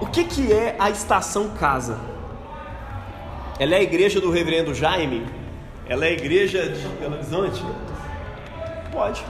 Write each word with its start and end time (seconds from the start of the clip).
o 0.00 0.06
que, 0.06 0.24
que 0.24 0.52
é 0.52 0.76
a 0.78 0.90
estação 0.90 1.50
casa? 1.50 1.98
Ela 3.58 3.74
é 3.74 3.78
a 3.78 3.82
igreja 3.82 4.20
do 4.20 4.30
reverendo 4.30 4.74
Jaime? 4.74 5.26
Ela 5.88 6.06
é 6.06 6.08
a 6.08 6.12
igreja 6.12 6.68
de 6.68 6.86
Belo 7.00 7.14
Horizonte? 7.14 7.64
Pode. 8.92 9.24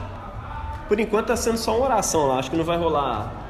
Por 0.89 0.99
enquanto 0.99 1.33
está 1.33 1.37
sendo 1.37 1.59
só 1.59 1.77
uma 1.77 1.87
oração 1.87 2.27
lá, 2.27 2.39
acho 2.39 2.51
que 2.51 2.57
não 2.57 2.65
vai 2.65 2.77
rolar 2.77 3.47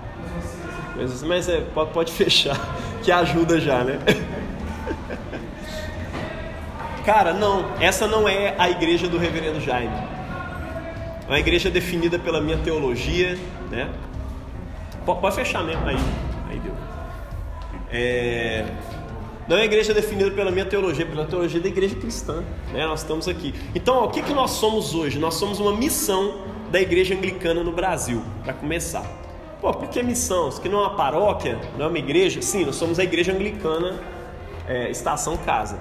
mas 1.24 1.48
é, 1.48 1.60
pode, 1.74 1.90
pode 1.90 2.12
fechar, 2.14 2.58
que 3.02 3.12
ajuda 3.12 3.60
já, 3.60 3.84
né? 3.84 3.98
Cara, 7.04 7.32
não, 7.32 7.64
essa 7.80 8.06
não 8.06 8.28
é 8.28 8.54
a 8.58 8.68
igreja 8.68 9.06
do 9.06 9.18
reverendo 9.18 9.60
Jaime. 9.60 9.94
É 11.26 11.30
uma 11.30 11.38
igreja 11.38 11.70
definida 11.70 12.18
pela 12.18 12.40
minha 12.40 12.56
teologia, 12.58 13.38
né? 13.70 13.88
Pode 15.04 15.36
fechar 15.36 15.62
mesmo 15.62 15.86
aí. 15.86 15.98
É, 17.98 18.66
não 19.48 19.56
é 19.56 19.64
igreja 19.64 19.94
definida 19.94 20.30
pela 20.32 20.50
minha 20.50 20.66
teologia, 20.66 21.06
pela 21.06 21.24
teologia 21.24 21.58
da 21.58 21.68
igreja 21.68 21.96
cristã. 21.96 22.44
Né? 22.72 22.86
Nós 22.86 23.00
estamos 23.00 23.26
aqui. 23.26 23.54
Então, 23.74 23.96
ó, 23.96 24.04
o 24.04 24.10
que, 24.10 24.20
que 24.20 24.34
nós 24.34 24.50
somos 24.50 24.94
hoje? 24.94 25.18
Nós 25.18 25.34
somos 25.34 25.58
uma 25.58 25.74
missão 25.74 26.42
da 26.70 26.78
igreja 26.78 27.14
anglicana 27.14 27.64
no 27.64 27.72
Brasil, 27.72 28.22
para 28.44 28.52
começar. 28.52 29.04
Pô, 29.62 29.72
por 29.72 29.88
que 29.88 30.02
missão? 30.02 30.50
Isso 30.50 30.58
aqui 30.58 30.68
não 30.68 30.80
é 30.80 30.82
uma 30.82 30.96
paróquia, 30.96 31.58
não 31.78 31.86
é 31.86 31.88
uma 31.88 31.98
igreja? 31.98 32.42
Sim, 32.42 32.66
nós 32.66 32.76
somos 32.76 32.98
a 32.98 33.04
igreja 33.04 33.32
anglicana 33.32 33.98
é, 34.68 34.90
Estação 34.90 35.36
Casa. 35.38 35.78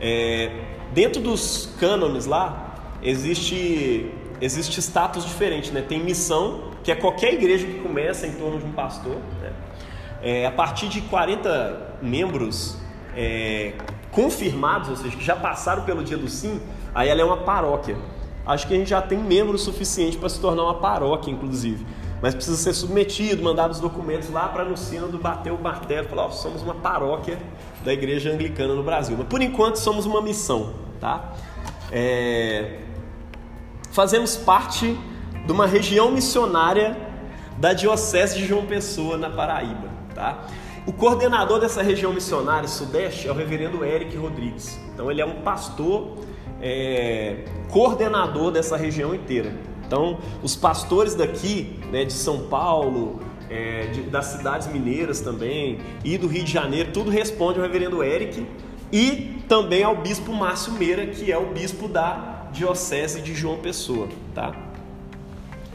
É, 0.00 0.52
dentro 0.92 1.20
dos 1.20 1.74
cânones 1.80 2.26
lá, 2.26 2.76
existe, 3.02 4.08
existe 4.40 4.80
status 4.80 5.24
diferente, 5.24 5.72
né? 5.72 5.82
Tem 5.82 5.98
missão, 5.98 6.70
que 6.84 6.92
é 6.92 6.94
qualquer 6.94 7.34
igreja 7.34 7.66
que 7.66 7.80
começa 7.80 8.24
em 8.24 8.34
torno 8.34 8.58
de 8.58 8.66
um 8.66 8.72
pastor, 8.72 9.16
né? 9.40 9.52
É, 10.24 10.46
a 10.46 10.50
partir 10.50 10.88
de 10.88 11.02
40 11.02 11.98
membros 12.00 12.78
é, 13.14 13.74
confirmados, 14.10 14.88
ou 14.88 14.96
seja, 14.96 15.14
que 15.14 15.22
já 15.22 15.36
passaram 15.36 15.84
pelo 15.84 16.02
dia 16.02 16.16
do 16.16 16.28
sim, 16.28 16.62
aí 16.94 17.10
ela 17.10 17.20
é 17.20 17.24
uma 17.24 17.36
paróquia. 17.36 17.94
Acho 18.46 18.66
que 18.66 18.72
a 18.72 18.76
gente 18.78 18.88
já 18.88 19.02
tem 19.02 19.18
membros 19.18 19.60
suficiente 19.60 20.16
para 20.16 20.30
se 20.30 20.40
tornar 20.40 20.62
uma 20.62 20.80
paróquia, 20.80 21.30
inclusive. 21.30 21.84
Mas 22.22 22.34
precisa 22.34 22.56
ser 22.56 22.72
submetido, 22.72 23.42
mandar 23.42 23.70
os 23.70 23.80
documentos 23.80 24.30
lá 24.30 24.48
para 24.48 24.64
no 24.64 24.78
sínodo 24.78 25.18
bater 25.18 25.52
o 25.52 25.58
martelo 25.58 26.08
falar: 26.08 26.26
oh, 26.26 26.32
somos 26.32 26.62
uma 26.62 26.74
paróquia 26.74 27.38
da 27.84 27.92
igreja 27.92 28.30
anglicana 28.30 28.74
no 28.74 28.82
Brasil. 28.82 29.14
Mas 29.18 29.26
por 29.26 29.42
enquanto 29.42 29.76
somos 29.76 30.06
uma 30.06 30.22
missão, 30.22 30.72
tá? 30.98 31.34
É... 31.92 32.80
Fazemos 33.92 34.38
parte 34.38 34.98
de 35.44 35.52
uma 35.52 35.66
região 35.66 36.10
missionária 36.10 36.96
da 37.58 37.74
Diocese 37.74 38.38
de 38.38 38.46
João 38.46 38.64
Pessoa, 38.64 39.18
na 39.18 39.28
Paraíba. 39.28 39.93
Tá? 40.14 40.46
O 40.86 40.92
coordenador 40.92 41.58
dessa 41.60 41.82
região 41.82 42.12
missionária 42.12 42.68
sudeste 42.68 43.26
é 43.26 43.30
o 43.30 43.34
reverendo 43.34 43.84
Eric 43.84 44.16
Rodrigues. 44.16 44.78
Então 44.92 45.10
ele 45.10 45.20
é 45.20 45.26
um 45.26 45.40
pastor 45.40 46.18
é, 46.60 47.44
coordenador 47.70 48.50
dessa 48.50 48.76
região 48.76 49.14
inteira. 49.14 49.52
Então 49.86 50.18
os 50.42 50.54
pastores 50.54 51.14
daqui, 51.14 51.80
né, 51.90 52.04
de 52.04 52.12
São 52.12 52.48
Paulo, 52.48 53.20
é, 53.50 53.86
de, 53.86 54.02
das 54.02 54.26
cidades 54.26 54.66
mineiras 54.68 55.20
também 55.20 55.78
e 56.04 56.16
do 56.18 56.26
Rio 56.26 56.44
de 56.44 56.52
Janeiro, 56.52 56.90
tudo 56.92 57.10
responde 57.10 57.58
ao 57.58 57.64
reverendo 57.64 58.02
Eric 58.02 58.46
e 58.92 59.42
também 59.48 59.82
ao 59.82 59.96
bispo 59.96 60.32
Márcio 60.32 60.72
Meira, 60.74 61.06
que 61.06 61.32
é 61.32 61.38
o 61.38 61.46
bispo 61.46 61.88
da 61.88 62.48
diocese 62.52 63.20
de 63.20 63.34
João 63.34 63.58
Pessoa, 63.58 64.08
tá? 64.34 64.54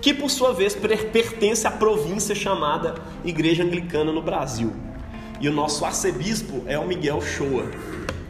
Que 0.01 0.13
por 0.13 0.29
sua 0.29 0.53
vez 0.53 0.75
pertence 0.75 1.67
à 1.67 1.71
província 1.71 2.33
chamada 2.33 2.95
Igreja 3.23 3.63
Anglicana 3.63 4.11
no 4.11 4.21
Brasil. 4.21 4.73
E 5.41 5.47
o 5.47 5.53
nosso 5.53 5.85
arcebispo 5.85 6.63
é 6.65 6.77
o 6.77 6.85
Miguel 6.85 7.21
Shoa, 7.21 7.65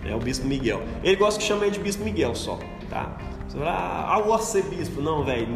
é 0.06 0.16
o 0.16 0.19
bispo 0.19 0.47
Miguel. 0.47 0.81
Ele 1.03 1.16
gosta 1.16 1.40
que 1.40 1.46
chama 1.46 1.66
ele 1.66 1.72
de 1.72 1.80
bispo 1.80 2.03
Miguel 2.03 2.35
só, 2.35 2.59
tá? 2.90 3.18
Você 3.47 3.57
fala, 3.57 4.06
ah, 4.07 4.19
o 4.19 4.34
arcebispo. 4.34 5.02
Não, 5.02 5.24
velho, 5.24 5.47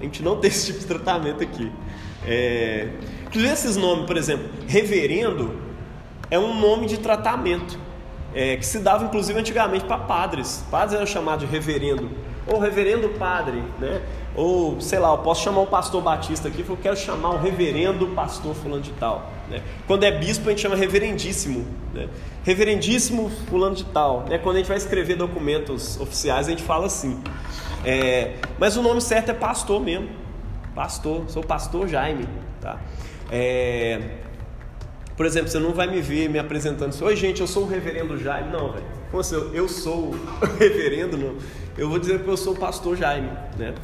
a 0.00 0.04
gente 0.04 0.22
não 0.22 0.36
tem 0.40 0.48
esse 0.48 0.66
tipo 0.66 0.78
de 0.80 0.86
tratamento 0.86 1.42
aqui. 1.42 1.70
É... 2.26 2.90
Inclusive 3.26 3.52
esses 3.52 3.76
nomes, 3.76 4.06
por 4.06 4.16
exemplo, 4.16 4.48
reverendo 4.68 5.58
é 6.30 6.38
um 6.38 6.58
nome 6.58 6.86
de 6.86 6.98
tratamento 6.98 7.78
é, 8.34 8.56
que 8.56 8.66
se 8.66 8.78
dava 8.80 9.04
inclusive 9.04 9.38
antigamente 9.38 9.84
para 9.84 9.98
padres. 9.98 10.64
Padres 10.70 10.94
eram 10.94 11.06
chamados 11.06 11.46
de 11.46 11.52
reverendo 11.52 12.10
ou 12.46 12.58
reverendo 12.58 13.08
padre, 13.10 13.62
né? 13.78 14.02
Ou, 14.34 14.80
sei 14.80 14.98
lá, 14.98 15.10
eu 15.12 15.18
posso 15.18 15.42
chamar 15.42 15.60
um 15.60 15.66
pastor 15.66 16.02
batista 16.02 16.48
aqui, 16.48 16.64
eu 16.68 16.76
quero 16.76 16.96
chamar 16.96 17.30
um 17.30 17.40
reverendo 17.40 18.08
pastor 18.08 18.54
fulano 18.54 18.82
de 18.82 18.90
tal. 18.92 19.30
Né? 19.48 19.62
Quando 19.86 20.02
é 20.04 20.10
bispo, 20.10 20.48
a 20.48 20.50
gente 20.50 20.62
chama 20.62 20.74
reverendíssimo. 20.74 21.64
Né? 21.92 22.08
Reverendíssimo 22.42 23.30
fulano 23.48 23.76
de 23.76 23.84
tal. 23.84 24.24
Né? 24.28 24.38
Quando 24.38 24.56
a 24.56 24.58
gente 24.58 24.68
vai 24.68 24.76
escrever 24.76 25.16
documentos 25.16 26.00
oficiais, 26.00 26.48
a 26.48 26.50
gente 26.50 26.62
fala 26.62 26.86
assim. 26.86 27.22
É, 27.84 28.34
mas 28.58 28.76
o 28.76 28.82
nome 28.82 29.00
certo 29.00 29.30
é 29.30 29.34
pastor 29.34 29.80
mesmo. 29.80 30.08
Pastor, 30.74 31.24
sou 31.28 31.42
pastor 31.42 31.86
Jaime. 31.86 32.26
Tá? 32.60 32.80
É, 33.30 34.00
por 35.16 35.26
exemplo, 35.26 35.48
você 35.48 35.58
não 35.58 35.72
vai 35.72 35.86
me 35.86 36.00
ver 36.00 36.28
me 36.28 36.38
apresentando 36.38 36.88
assim, 36.88 37.04
oi 37.04 37.14
gente, 37.14 37.40
eu 37.40 37.46
sou 37.46 37.64
o 37.64 37.68
reverendo 37.68 38.18
Jaime. 38.18 38.50
Não, 38.50 38.72
velho. 38.72 38.84
Como 39.10 39.20
assim, 39.20 39.36
eu 39.52 39.68
sou 39.68 40.10
o 40.10 40.14
reverendo? 40.58 41.16
Não. 41.16 41.36
Eu 41.78 41.88
vou 41.88 41.98
dizer 41.98 42.22
que 42.22 42.28
eu 42.28 42.36
sou 42.36 42.54
o 42.54 42.56
pastor 42.56 42.96
Jaime, 42.96 43.30
né? 43.56 43.74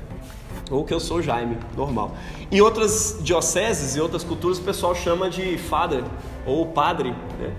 Ou 0.70 0.84
que 0.84 0.92
eu 0.92 1.00
sou 1.00 1.22
Jaime, 1.22 1.56
normal. 1.76 2.16
Em 2.50 2.60
outras 2.60 3.18
dioceses 3.22 3.96
e 3.96 4.00
outras 4.00 4.24
culturas, 4.24 4.58
o 4.58 4.62
pessoal 4.62 4.94
chama 4.94 5.30
de 5.30 5.56
father 5.56 6.02
ou 6.44 6.66
padre, 6.66 7.10
né? 7.38 7.52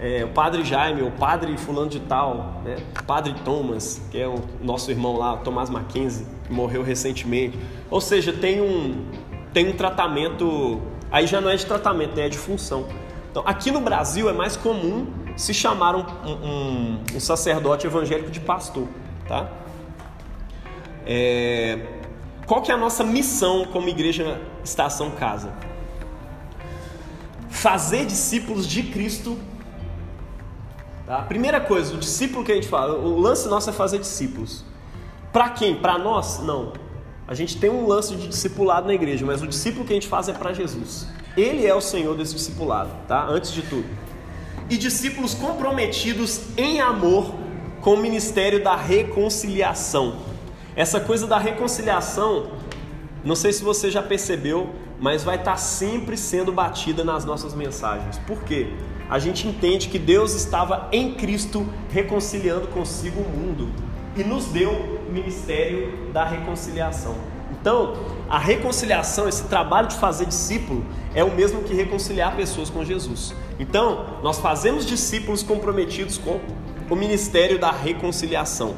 É, 0.00 0.24
o 0.24 0.28
padre 0.28 0.64
Jaime, 0.64 1.02
o 1.02 1.10
padre 1.10 1.56
fulano 1.56 1.88
de 1.88 2.00
tal, 2.00 2.60
né? 2.62 2.76
Padre 3.06 3.34
Thomas, 3.44 4.02
que 4.10 4.18
é 4.20 4.28
o 4.28 4.36
nosso 4.60 4.90
irmão 4.90 5.16
lá, 5.16 5.32
o 5.34 5.38
Tomás 5.38 5.70
Mackenzie, 5.70 6.26
que 6.46 6.52
morreu 6.52 6.82
recentemente. 6.82 7.58
Ou 7.90 8.00
seja, 8.00 8.32
tem 8.32 8.60
um, 8.60 9.06
tem 9.52 9.68
um 9.68 9.72
tratamento, 9.72 10.80
aí 11.10 11.26
já 11.26 11.40
não 11.40 11.48
é 11.48 11.56
de 11.56 11.64
tratamento, 11.64 12.16
né? 12.16 12.26
é 12.26 12.28
de 12.28 12.36
função. 12.36 12.86
Então, 13.34 13.42
aqui 13.44 13.72
no 13.72 13.80
Brasil 13.80 14.30
é 14.30 14.32
mais 14.32 14.56
comum 14.56 15.08
se 15.36 15.52
chamar 15.52 15.96
um, 15.96 16.04
um, 16.24 17.00
um 17.16 17.18
sacerdote 17.18 17.84
evangélico 17.84 18.30
de 18.30 18.38
pastor, 18.38 18.86
tá? 19.26 19.50
É, 21.04 21.84
qual 22.46 22.62
que 22.62 22.70
é 22.70 22.74
a 22.74 22.76
nossa 22.76 23.02
missão 23.02 23.64
como 23.72 23.88
igreja 23.88 24.40
Estação 24.62 25.10
Casa? 25.10 25.52
Fazer 27.48 28.06
discípulos 28.06 28.68
de 28.68 28.84
Cristo. 28.84 29.36
Tá? 31.04 31.22
Primeira 31.22 31.60
coisa, 31.60 31.92
o 31.92 31.98
discípulo 31.98 32.44
que 32.44 32.52
a 32.52 32.54
gente 32.54 32.68
fala, 32.68 32.94
o 32.96 33.18
lance 33.18 33.48
nosso 33.48 33.68
é 33.68 33.72
fazer 33.72 33.98
discípulos. 33.98 34.64
Para 35.32 35.48
quem? 35.48 35.74
Para 35.74 35.98
nós? 35.98 36.38
Não. 36.38 36.72
A 37.26 37.34
gente 37.34 37.58
tem 37.58 37.68
um 37.68 37.84
lance 37.84 38.14
de 38.14 38.28
discipulado 38.28 38.86
na 38.86 38.94
igreja, 38.94 39.26
mas 39.26 39.42
o 39.42 39.46
discípulo 39.48 39.84
que 39.84 39.92
a 39.92 39.96
gente 39.96 40.06
faz 40.06 40.28
é 40.28 40.32
para 40.32 40.52
Jesus. 40.52 41.08
Ele 41.36 41.66
é 41.66 41.74
o 41.74 41.80
Senhor 41.80 42.16
desse 42.16 42.34
discipulado, 42.34 42.90
tá? 43.08 43.26
Antes 43.26 43.52
de 43.52 43.62
tudo. 43.62 43.86
E 44.70 44.76
discípulos 44.76 45.34
comprometidos 45.34 46.40
em 46.56 46.80
amor 46.80 47.34
com 47.80 47.94
o 47.94 47.96
ministério 47.96 48.62
da 48.62 48.76
reconciliação. 48.76 50.16
Essa 50.76 51.00
coisa 51.00 51.26
da 51.26 51.38
reconciliação, 51.38 52.52
não 53.24 53.34
sei 53.34 53.52
se 53.52 53.62
você 53.62 53.90
já 53.90 54.02
percebeu, 54.02 54.70
mas 54.98 55.22
vai 55.22 55.36
estar 55.36 55.56
sempre 55.56 56.16
sendo 56.16 56.52
batida 56.52 57.04
nas 57.04 57.24
nossas 57.24 57.54
mensagens. 57.54 58.18
Por 58.26 58.42
quê? 58.42 58.68
A 59.10 59.18
gente 59.18 59.46
entende 59.46 59.88
que 59.88 59.98
Deus 59.98 60.34
estava 60.34 60.88
em 60.90 61.14
Cristo 61.14 61.66
reconciliando 61.90 62.68
consigo 62.68 63.20
o 63.20 63.28
mundo 63.28 63.68
e 64.16 64.24
nos 64.24 64.46
deu 64.46 64.70
o 64.70 65.12
ministério 65.12 66.10
da 66.12 66.24
reconciliação. 66.24 67.33
Então, 67.64 67.94
a 68.28 68.38
reconciliação, 68.38 69.26
esse 69.26 69.44
trabalho 69.44 69.88
de 69.88 69.96
fazer 69.96 70.26
discípulo, 70.26 70.84
é 71.14 71.24
o 71.24 71.34
mesmo 71.34 71.62
que 71.62 71.72
reconciliar 71.72 72.36
pessoas 72.36 72.68
com 72.68 72.84
Jesus. 72.84 73.34
Então, 73.58 74.18
nós 74.22 74.38
fazemos 74.38 74.84
discípulos 74.84 75.42
comprometidos 75.42 76.18
com 76.18 76.40
o 76.90 76.94
ministério 76.94 77.58
da 77.58 77.70
reconciliação 77.72 78.74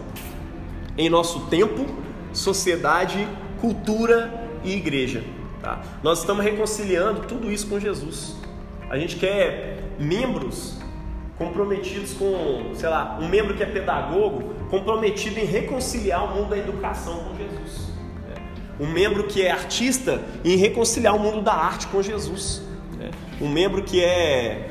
em 0.96 1.08
nosso 1.08 1.46
tempo, 1.46 1.84
sociedade, 2.32 3.26
cultura 3.60 4.48
e 4.62 4.76
igreja. 4.76 5.24
Tá? 5.60 5.82
Nós 6.00 6.20
estamos 6.20 6.44
reconciliando 6.44 7.22
tudo 7.22 7.50
isso 7.50 7.66
com 7.66 7.80
Jesus. 7.80 8.36
A 8.88 8.96
gente 8.96 9.16
quer 9.16 9.82
membros 9.98 10.78
comprometidos 11.36 12.12
com, 12.12 12.70
sei 12.74 12.88
lá, 12.88 13.18
um 13.20 13.28
membro 13.28 13.56
que 13.56 13.64
é 13.64 13.66
pedagogo, 13.66 14.54
comprometido 14.70 15.40
em 15.40 15.44
reconciliar 15.44 16.24
o 16.24 16.36
mundo 16.36 16.50
da 16.50 16.58
educação 16.58 17.24
com 17.24 17.36
Jesus. 17.36 17.95
Um 18.78 18.86
membro 18.86 19.24
que 19.24 19.42
é 19.42 19.50
artista 19.50 20.20
em 20.44 20.56
reconciliar 20.56 21.14
o 21.16 21.18
mundo 21.18 21.42
da 21.42 21.52
arte 21.52 21.86
com 21.86 22.02
Jesus. 22.02 22.62
Né? 22.98 23.10
Um 23.40 23.48
membro 23.48 23.82
que 23.82 24.02
é, 24.02 24.68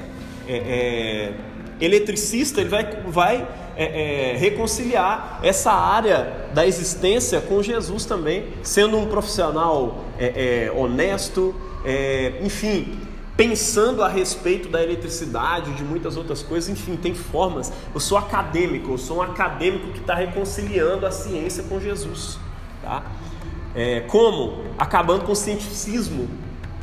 é, 0.48 0.56
é 0.58 1.34
eletricista, 1.80 2.62
ele 2.62 2.70
vai, 2.70 2.84
vai 3.08 3.48
é, 3.76 4.34
é, 4.34 4.38
reconciliar 4.38 5.40
essa 5.44 5.72
área 5.72 6.48
da 6.54 6.66
existência 6.66 7.42
com 7.42 7.62
Jesus 7.62 8.06
também, 8.06 8.46
sendo 8.64 8.98
um 8.98 9.08
profissional 9.08 10.06
é, 10.18 10.68
é 10.68 10.72
honesto, 10.72 11.54
enfim, 12.42 12.98
pensando 13.38 14.02
a 14.02 14.08
respeito 14.08 14.70
da 14.70 14.82
eletricidade, 14.82 15.74
de 15.74 15.84
muitas 15.84 16.16
outras 16.18 16.42
coisas, 16.42 16.70
enfim, 16.70 16.96
tem 16.96 17.14
formas. 17.14 17.72
Eu 17.94 18.00
sou 18.00 18.18
acadêmico, 18.18 18.92
eu 18.92 18.98
sou 18.98 19.18
um 19.18 19.22
acadêmico 19.22 19.92
que 19.92 20.00
está 20.00 20.16
reconciliando 20.16 21.06
a 21.06 21.12
ciência 21.12 21.64
com 21.64 21.80
Jesus. 21.80 22.40
Tá? 22.82 23.04
É, 23.76 24.00
como? 24.02 24.64
Acabando 24.78 25.26
com 25.26 25.34
o 25.34 25.36
cientificismo, 25.36 26.30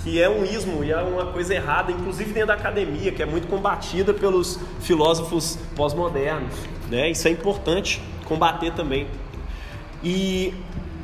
que 0.03 0.21
é 0.21 0.29
um 0.29 0.45
ismo 0.45 0.85
e 0.85 0.91
é 0.91 1.01
uma 1.01 1.27
coisa 1.27 1.55
errada, 1.55 1.91
inclusive 1.91 2.33
dentro 2.33 2.49
da 2.49 2.55
academia, 2.55 3.11
que 3.11 3.23
é 3.23 3.27
muito 3.27 3.49
combatida 3.49 4.13
pelos 4.13 4.59
filósofos 4.81 5.59
pós-modernos. 5.75 6.55
Né? 6.91 7.11
Isso 7.11 7.27
é 7.27 7.31
importante 7.31 8.03
combater 8.27 8.73
também. 8.73 9.07
E 10.05 10.53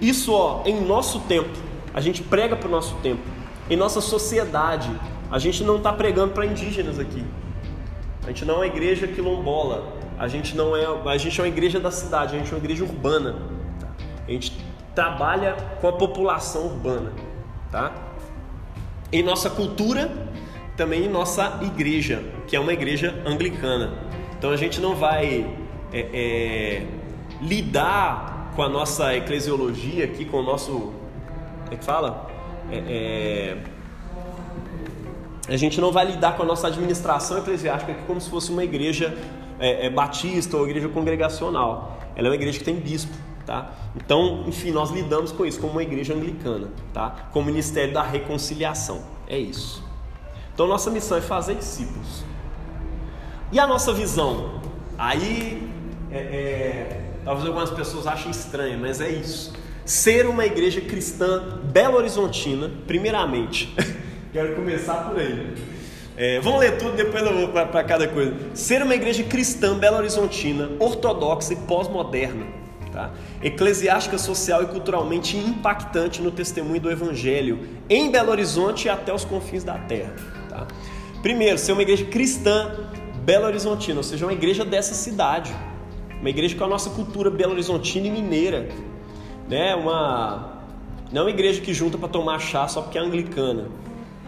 isso, 0.00 0.32
ó, 0.32 0.62
em 0.66 0.78
nosso 0.84 1.20
tempo, 1.20 1.56
a 1.94 2.00
gente 2.00 2.22
prega 2.22 2.54
para 2.54 2.68
o 2.68 2.70
nosso 2.70 2.94
tempo. 2.96 3.22
Em 3.70 3.76
nossa 3.76 4.00
sociedade, 4.00 4.90
a 5.30 5.38
gente 5.38 5.64
não 5.64 5.76
está 5.76 5.92
pregando 5.92 6.34
para 6.34 6.44
indígenas 6.44 6.98
aqui. 6.98 7.24
A 8.24 8.28
gente 8.28 8.44
não 8.44 8.54
é 8.54 8.58
uma 8.58 8.66
igreja 8.66 9.06
quilombola. 9.06 9.96
A 10.18 10.28
gente 10.28 10.56
não 10.56 10.76
é, 10.76 10.84
a 10.84 11.16
gente 11.16 11.40
é 11.40 11.44
uma 11.44 11.48
igreja 11.48 11.80
da 11.80 11.90
cidade. 11.90 12.34
A 12.34 12.38
gente 12.38 12.52
é 12.52 12.54
uma 12.54 12.62
igreja 12.62 12.84
urbana. 12.84 13.36
A 14.26 14.30
gente 14.30 14.52
trabalha 14.98 15.54
com 15.80 15.86
a 15.86 15.92
população 15.92 16.66
urbana, 16.66 17.12
tá? 17.70 17.92
Em 19.12 19.22
nossa 19.22 19.48
cultura, 19.48 20.10
também 20.76 21.04
em 21.04 21.08
nossa 21.08 21.60
igreja, 21.62 22.20
que 22.48 22.56
é 22.56 22.58
uma 22.58 22.72
igreja 22.72 23.14
anglicana. 23.24 23.92
Então 24.36 24.50
a 24.50 24.56
gente 24.56 24.80
não 24.80 24.96
vai 24.96 25.48
é, 25.92 26.00
é, 26.12 26.86
lidar 27.40 28.50
com 28.56 28.62
a 28.64 28.68
nossa 28.68 29.14
eclesiologia 29.14 30.04
aqui, 30.04 30.24
com 30.24 30.38
o 30.38 30.42
nosso, 30.42 30.72
como 30.72 31.74
é 31.74 31.76
que 31.76 31.84
fala? 31.84 32.28
É, 32.68 32.76
é 32.76 33.56
a 35.48 35.56
gente 35.56 35.80
não 35.80 35.92
vai 35.92 36.06
lidar 36.06 36.36
com 36.36 36.42
a 36.42 36.46
nossa 36.46 36.66
administração 36.66 37.38
eclesiástica 37.38 37.92
aqui 37.92 38.02
como 38.04 38.20
se 38.20 38.28
fosse 38.28 38.50
uma 38.50 38.64
igreja 38.64 39.16
é, 39.60 39.86
é, 39.86 39.90
batista 39.90 40.56
ou 40.56 40.66
igreja 40.66 40.88
congregacional. 40.88 42.00
Ela 42.16 42.26
é 42.26 42.30
uma 42.30 42.34
igreja 42.34 42.58
que 42.58 42.64
tem 42.64 42.74
bispo, 42.74 43.16
tá? 43.48 43.72
Então, 43.96 44.44
enfim, 44.46 44.70
nós 44.70 44.90
lidamos 44.90 45.32
com 45.32 45.46
isso 45.46 45.58
como 45.58 45.72
uma 45.72 45.82
igreja 45.82 46.12
anglicana, 46.12 46.68
tá? 46.92 47.30
Com 47.32 47.40
o 47.40 47.44
ministério 47.44 47.94
da 47.94 48.02
reconciliação. 48.02 49.02
É 49.26 49.38
isso. 49.38 49.82
Então, 50.52 50.66
nossa 50.66 50.90
missão 50.90 51.16
é 51.16 51.22
fazer 51.22 51.54
discípulos. 51.54 52.24
E 53.50 53.58
a 53.58 53.66
nossa 53.66 53.90
visão? 53.94 54.60
Aí, 54.98 55.66
é, 56.12 56.18
é, 56.18 57.10
talvez 57.24 57.46
algumas 57.46 57.70
pessoas 57.70 58.06
achem 58.06 58.30
estranho, 58.30 58.78
mas 58.78 59.00
é 59.00 59.08
isso. 59.08 59.54
Ser 59.82 60.26
uma 60.26 60.44
igreja 60.44 60.82
cristã 60.82 61.58
belo 61.64 61.96
horizontina, 61.96 62.70
primeiramente. 62.86 63.74
Quero 64.30 64.56
começar 64.56 65.08
por 65.08 65.18
aí. 65.18 65.54
É, 66.18 66.38
vamos 66.40 66.60
ler 66.60 66.76
tudo, 66.76 66.94
depois 66.94 67.24
eu 67.24 67.32
vou 67.32 67.48
para 67.48 67.82
cada 67.84 68.06
coisa. 68.08 68.34
Ser 68.52 68.82
uma 68.82 68.94
igreja 68.94 69.22
cristã, 69.22 69.78
Belo 69.78 69.96
Horizontina, 69.96 70.68
ortodoxa 70.80 71.52
e 71.52 71.56
pós-moderna. 71.56 72.57
Tá? 72.92 73.10
Eclesiástica, 73.42 74.16
social 74.18 74.62
e 74.62 74.66
culturalmente 74.66 75.36
impactante 75.36 76.22
no 76.22 76.30
testemunho 76.30 76.80
do 76.80 76.90
Evangelho 76.90 77.68
em 77.88 78.10
Belo 78.10 78.30
Horizonte 78.30 78.86
e 78.86 78.88
até 78.88 79.12
os 79.12 79.24
confins 79.24 79.62
da 79.62 79.78
terra. 79.78 80.14
Tá? 80.48 80.66
Primeiro, 81.22 81.58
ser 81.58 81.72
uma 81.72 81.82
igreja 81.82 82.04
cristã, 82.06 82.72
Belo 83.24 83.44
Horizontina, 83.44 83.98
ou 83.98 84.02
seja, 84.02 84.24
uma 84.24 84.32
igreja 84.32 84.64
dessa 84.64 84.94
cidade. 84.94 85.54
Uma 86.20 86.30
igreja 86.30 86.56
com 86.56 86.64
a 86.64 86.68
nossa 86.68 86.90
cultura 86.90 87.30
belo 87.30 87.52
horizontina 87.52 88.06
e 88.06 88.10
mineira. 88.10 88.68
Né? 89.48 89.74
Uma, 89.74 90.62
não 91.12 91.22
uma 91.22 91.30
igreja 91.30 91.60
que 91.60 91.72
junta 91.72 91.96
para 91.96 92.08
tomar 92.08 92.38
chá 92.40 92.66
só 92.66 92.82
porque 92.82 92.98
é 92.98 93.00
anglicana 93.00 93.68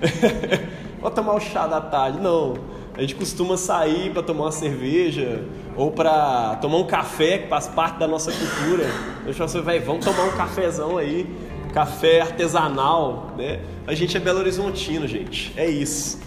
Vou 1.00 1.10
tomar 1.10 1.34
o 1.34 1.40
chá 1.40 1.66
da 1.66 1.80
tarde. 1.80 2.20
Não. 2.20 2.54
A 3.00 3.02
gente 3.02 3.14
costuma 3.14 3.56
sair 3.56 4.12
para 4.12 4.22
tomar 4.22 4.44
uma 4.44 4.52
cerveja 4.52 5.42
ou 5.74 5.90
para 5.90 6.56
tomar 6.56 6.76
um 6.76 6.84
café, 6.84 7.38
que 7.38 7.48
faz 7.48 7.66
parte 7.66 7.98
da 7.98 8.06
nossa 8.06 8.30
cultura. 8.30 8.84
Eu 9.26 9.32
falo 9.32 9.48
assim, 9.48 9.62
vai, 9.62 9.80
vamos 9.80 10.04
tomar 10.04 10.24
um 10.24 10.32
cafezão 10.32 10.98
aí, 10.98 11.26
café 11.72 12.20
artesanal, 12.20 13.32
né? 13.38 13.60
A 13.86 13.94
gente 13.94 14.18
é 14.18 14.20
Belo 14.20 14.40
Horizontino, 14.40 15.08
gente. 15.08 15.50
É 15.56 15.66
isso. 15.66 16.20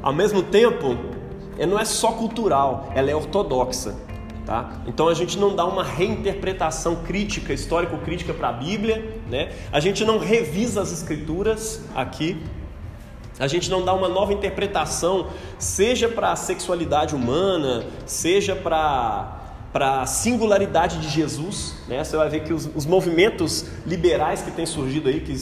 Ao 0.00 0.12
mesmo 0.12 0.44
tempo, 0.44 0.96
não 1.58 1.76
é 1.76 1.84
só 1.84 2.12
cultural, 2.12 2.88
ela 2.94 3.10
é 3.10 3.16
ortodoxa. 3.16 3.96
Tá? 4.44 4.80
Então 4.86 5.08
a 5.08 5.14
gente 5.14 5.36
não 5.36 5.56
dá 5.56 5.64
uma 5.64 5.82
reinterpretação 5.82 7.02
crítica, 7.04 7.52
histórico-crítica 7.52 8.32
para 8.32 8.50
a 8.50 8.52
Bíblia, 8.52 9.20
né? 9.28 9.50
a 9.72 9.80
gente 9.80 10.04
não 10.04 10.20
revisa 10.20 10.80
as 10.80 10.92
escrituras 10.92 11.84
aqui, 11.96 12.40
a 13.38 13.46
gente 13.46 13.70
não 13.70 13.84
dá 13.84 13.92
uma 13.92 14.08
nova 14.08 14.32
interpretação, 14.32 15.28
seja 15.58 16.08
para 16.08 16.32
a 16.32 16.36
sexualidade 16.36 17.14
humana, 17.14 17.84
seja 18.04 18.56
para 18.56 19.42
para 19.72 20.00
a 20.00 20.06
singularidade 20.06 20.98
de 21.00 21.08
Jesus, 21.10 21.74
né? 21.86 22.02
Você 22.02 22.16
vai 22.16 22.30
ver 22.30 22.44
que 22.44 22.52
os, 22.54 22.66
os, 22.74 22.86
movimentos 22.86 23.66
liberais 23.84 24.40
que 24.40 24.50
têm 24.50 24.64
surgido 24.64 25.06
aí, 25.06 25.20
que 25.20 25.36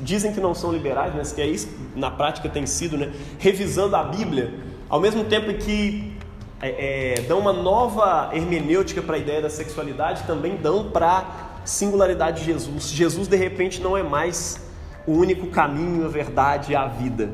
dizem 0.00 0.32
que 0.32 0.40
não 0.40 0.56
são 0.56 0.72
liberais, 0.72 1.14
mas 1.14 1.30
que 1.30 1.40
é 1.40 1.46
isso 1.46 1.68
na 1.94 2.10
prática 2.10 2.48
tem 2.48 2.66
sido, 2.66 2.98
né? 2.98 3.12
Revisando 3.38 3.94
a 3.94 4.02
Bíblia, 4.02 4.54
ao 4.88 4.98
mesmo 4.98 5.22
tempo 5.22 5.54
que 5.54 6.16
é, 6.60 7.18
é, 7.18 7.20
dão 7.28 7.38
uma 7.38 7.52
nova 7.52 8.30
hermenêutica 8.32 9.00
para 9.00 9.14
a 9.14 9.18
ideia 9.20 9.40
da 9.40 9.50
sexualidade, 9.50 10.24
também 10.24 10.56
dão 10.56 10.90
para 10.90 11.60
singularidade 11.64 12.40
de 12.40 12.46
Jesus. 12.46 12.88
Jesus 12.88 13.28
de 13.28 13.36
repente 13.36 13.80
não 13.80 13.96
é 13.96 14.02
mais 14.02 14.65
o 15.06 15.12
único 15.12 15.46
caminho, 15.48 16.04
a 16.04 16.08
verdade 16.08 16.72
e 16.72 16.76
a 16.76 16.86
vida. 16.86 17.30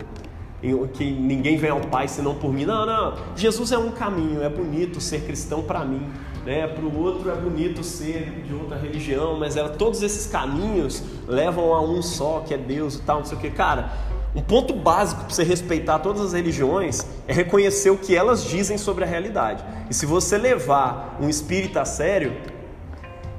Que 0.94 1.10
ninguém 1.10 1.56
vem 1.56 1.70
ao 1.70 1.80
Pai 1.80 2.06
senão 2.06 2.34
por 2.34 2.52
mim. 2.52 2.64
Não, 2.64 2.86
não. 2.86 3.14
Jesus 3.34 3.72
é 3.72 3.78
um 3.78 3.90
caminho. 3.90 4.42
É 4.42 4.48
bonito 4.48 5.00
ser 5.00 5.22
cristão 5.22 5.62
para 5.62 5.84
mim. 5.84 6.06
Né? 6.44 6.66
Para 6.66 6.84
o 6.84 7.00
outro 7.00 7.30
é 7.30 7.34
bonito 7.34 7.82
ser 7.82 8.42
de 8.46 8.54
outra 8.54 8.76
religião, 8.76 9.38
mas 9.38 9.56
é, 9.56 9.66
todos 9.68 10.02
esses 10.02 10.26
caminhos 10.26 11.02
levam 11.26 11.72
a 11.72 11.80
um 11.80 12.02
só, 12.02 12.40
que 12.40 12.52
é 12.52 12.58
Deus 12.58 12.96
e 12.96 13.02
tal, 13.02 13.18
não 13.18 13.24
sei 13.24 13.38
o 13.38 13.40
que. 13.40 13.50
Cara, 13.50 13.92
um 14.34 14.40
ponto 14.40 14.74
básico 14.74 15.24
para 15.24 15.30
você 15.30 15.44
respeitar 15.44 15.98
todas 16.00 16.20
as 16.20 16.32
religiões 16.32 17.06
é 17.28 17.32
reconhecer 17.32 17.90
o 17.90 17.98
que 17.98 18.16
elas 18.16 18.44
dizem 18.44 18.78
sobre 18.78 19.04
a 19.04 19.06
realidade. 19.06 19.62
E 19.90 19.94
se 19.94 20.06
você 20.06 20.36
levar 20.38 21.18
um 21.20 21.28
espírito 21.28 21.78
a 21.78 21.84
sério, 21.84 22.32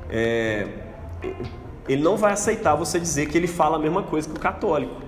é, 0.09 0.67
ele 1.87 2.01
não 2.01 2.17
vai 2.17 2.33
aceitar 2.33 2.75
você 2.75 2.99
dizer 2.99 3.27
que 3.27 3.37
ele 3.37 3.47
fala 3.47 3.75
a 3.75 3.79
mesma 3.79 4.03
coisa 4.03 4.29
que 4.29 4.35
o 4.35 4.39
católico. 4.39 5.01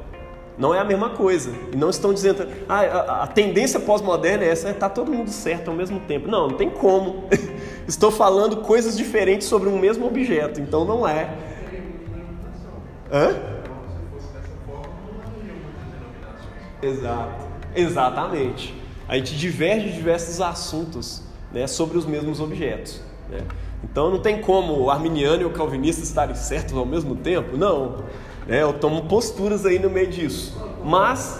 Não 0.58 0.74
é 0.74 0.80
a 0.80 0.84
mesma 0.86 1.10
coisa. 1.10 1.52
E 1.74 1.76
não 1.76 1.90
estão 1.90 2.14
dizendo, 2.14 2.48
ah, 2.68 2.80
a, 2.80 3.24
a 3.24 3.28
tendência 3.28 3.80
pós-moderna 3.80 4.46
é 4.46 4.50
essa, 4.50 4.70
está 4.70 4.90
todo 4.90 5.12
mundo 5.12 5.30
certo 5.30 5.70
ao 5.70 5.76
mesmo 5.76 6.00
tempo. 6.02 6.30
Não, 6.30 6.50
não 6.50 6.58
tem 6.58 6.70
como. 6.70 7.26
Estou 7.88 8.10
falando 8.10 8.58
coisas 8.58 8.98
diferentes 8.98 9.48
sobre 9.48 9.68
um 9.68 9.78
mesmo 9.78 10.08
objeto, 10.08 10.62
então 10.62 10.86
não 10.86 11.08
é. 11.08 11.30
Hã? 13.12 13.36
Exato. 16.82 17.46
Exatamente. 17.76 18.74
A 19.08 19.18
gente 19.18 19.36
diverge 19.38 19.90
de 19.90 19.94
diversos 19.94 20.40
assuntos 20.40 21.22
né, 21.52 21.68
sobre 21.68 21.98
os 21.98 22.06
mesmos 22.06 22.40
objetos. 22.40 23.02
Né? 23.30 23.40
Então 23.90 24.10
não 24.10 24.20
tem 24.20 24.42
como 24.42 24.74
o 24.82 24.90
arminiano 24.90 25.44
e 25.44 25.46
o 25.46 25.52
calvinista 25.52 26.04
estarem 26.04 26.36
certos 26.36 26.76
ao 26.76 26.86
mesmo 26.86 27.16
tempo? 27.16 27.56
Não. 27.56 28.04
É, 28.48 28.62
eu 28.62 28.74
tomo 28.74 29.06
posturas 29.06 29.66
aí 29.66 29.80
no 29.80 29.90
meio 29.90 30.08
disso. 30.08 30.62
Mas 30.84 31.40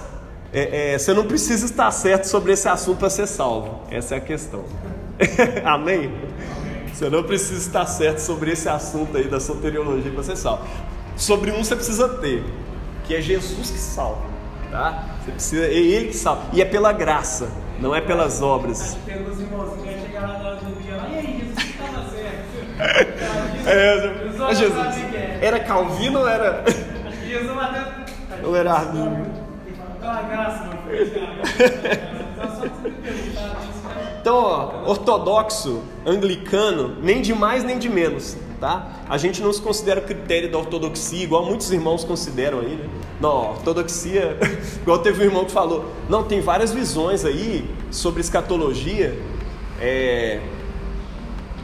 é, 0.54 0.94
é, 0.94 0.98
você 0.98 1.14
não 1.14 1.26
precisa 1.26 1.66
estar 1.66 1.92
certo 1.92 2.26
sobre 2.26 2.54
esse 2.54 2.68
assunto 2.68 3.00
para 3.00 3.10
ser 3.10 3.28
salvo. 3.28 3.82
Essa 3.92 4.16
é 4.16 4.18
a 4.20 4.22
questão. 4.22 4.64
Amém? 5.66 6.12
Você 6.94 7.10
não 7.10 7.24
precisa 7.24 7.60
estar 7.60 7.86
certo 7.86 8.20
sobre 8.20 8.52
esse 8.52 8.70
assunto 8.70 9.18
aí 9.18 9.28
da 9.28 9.40
soteriologia 9.40 10.12
para 10.12 10.24
ser 10.24 10.38
salvo. 10.38 10.64
Sobre 11.18 11.52
um 11.52 11.64
você 11.64 11.76
precisa 11.76 12.08
ter, 12.08 12.44
que 13.06 13.16
é 13.16 13.22
Jesus 13.22 13.70
que 13.70 13.78
salva. 13.78 14.22
Tá? 14.72 15.18
Você 15.24 15.32
precisa, 15.32 15.66
é 15.66 15.74
Ele 15.74 16.08
que 16.08 16.16
salva. 16.16 16.44
E 16.54 16.62
é 16.62 16.66
pela 16.66 16.94
graça, 16.94 17.50
não 17.80 17.94
é 17.94 18.00
pelas 18.00 18.42
obras. 18.42 18.98
Irmãozinhos 19.08 19.82
que 19.84 20.08
chegar 20.08 20.22
lá 20.22 20.40
na 20.40 20.50
hora 20.50 20.56
do 20.56 20.82
dia, 20.82 20.96
e 20.96 21.16
aí, 21.18 21.54
é, 23.66 24.54
Jesus. 24.54 24.96
Era 25.42 25.60
Calvino 25.60 26.20
ou 26.20 26.28
era. 26.28 26.64
Ou 28.44 28.56
era 28.56 28.74
Arminio? 28.74 29.26
Então, 34.22 34.36
ó, 34.38 34.90
ortodoxo, 34.90 35.84
anglicano, 36.06 36.98
nem 37.02 37.22
de 37.22 37.34
mais 37.34 37.64
nem 37.64 37.78
de 37.78 37.90
menos, 37.90 38.36
tá? 38.60 38.88
A 39.08 39.18
gente 39.18 39.42
não 39.42 39.54
se 39.54 39.62
considera 39.62 40.00
o 40.00 40.04
critério 40.04 40.52
da 40.52 40.58
ortodoxia, 40.58 41.24
igual 41.24 41.46
muitos 41.46 41.72
irmãos 41.72 42.04
consideram 42.04 42.60
aí, 42.60 42.76
né? 42.76 42.90
Não, 43.22 43.52
ortodoxia, 43.52 44.36
igual 44.82 45.00
teve 45.00 45.22
um 45.22 45.26
irmão 45.26 45.46
que 45.46 45.52
falou, 45.52 45.92
não, 46.10 46.24
tem 46.24 46.42
várias 46.42 46.72
visões 46.72 47.24
aí 47.24 47.70
sobre 47.92 48.22
escatologia, 48.22 49.16
é, 49.80 50.42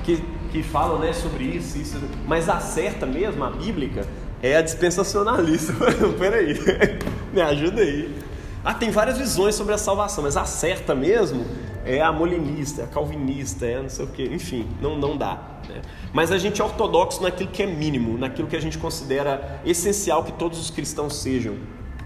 que 0.03 0.23
que 0.51 0.61
falam 0.61 0.99
né, 0.99 1.13
sobre 1.13 1.45
isso, 1.45 1.77
isso, 1.77 1.97
mas 2.27 2.49
a 2.49 2.59
certa 2.59 3.05
mesmo, 3.05 3.43
a 3.43 3.49
bíblica, 3.49 4.05
é 4.41 4.57
a 4.57 4.61
dispensacionalista. 4.61 5.73
Peraí, 6.19 6.55
me 7.33 7.41
ajuda 7.41 7.81
aí. 7.81 8.13
Ah, 8.63 8.73
tem 8.73 8.91
várias 8.91 9.17
visões 9.17 9.55
sobre 9.55 9.73
a 9.73 9.77
salvação, 9.77 10.23
mas 10.23 10.37
a 10.37 10.45
certa 10.45 10.93
mesmo 10.93 11.45
é 11.83 12.01
a 12.01 12.11
molinista, 12.11 12.81
é 12.81 12.83
a 12.85 12.87
calvinista, 12.87 13.65
é 13.65 13.81
não 13.81 13.89
sei 13.89 14.05
o 14.05 14.07
que, 14.07 14.23
enfim, 14.23 14.67
não, 14.79 14.97
não 14.97 15.17
dá. 15.17 15.59
Né? 15.67 15.81
Mas 16.13 16.31
a 16.31 16.37
gente 16.37 16.61
é 16.61 16.63
ortodoxo 16.63 17.23
naquilo 17.23 17.49
que 17.49 17.63
é 17.63 17.65
mínimo, 17.65 18.17
naquilo 18.17 18.47
que 18.47 18.55
a 18.55 18.61
gente 18.61 18.77
considera 18.77 19.59
essencial 19.65 20.23
que 20.23 20.33
todos 20.33 20.59
os 20.59 20.69
cristãos 20.69 21.15
sejam 21.15 21.55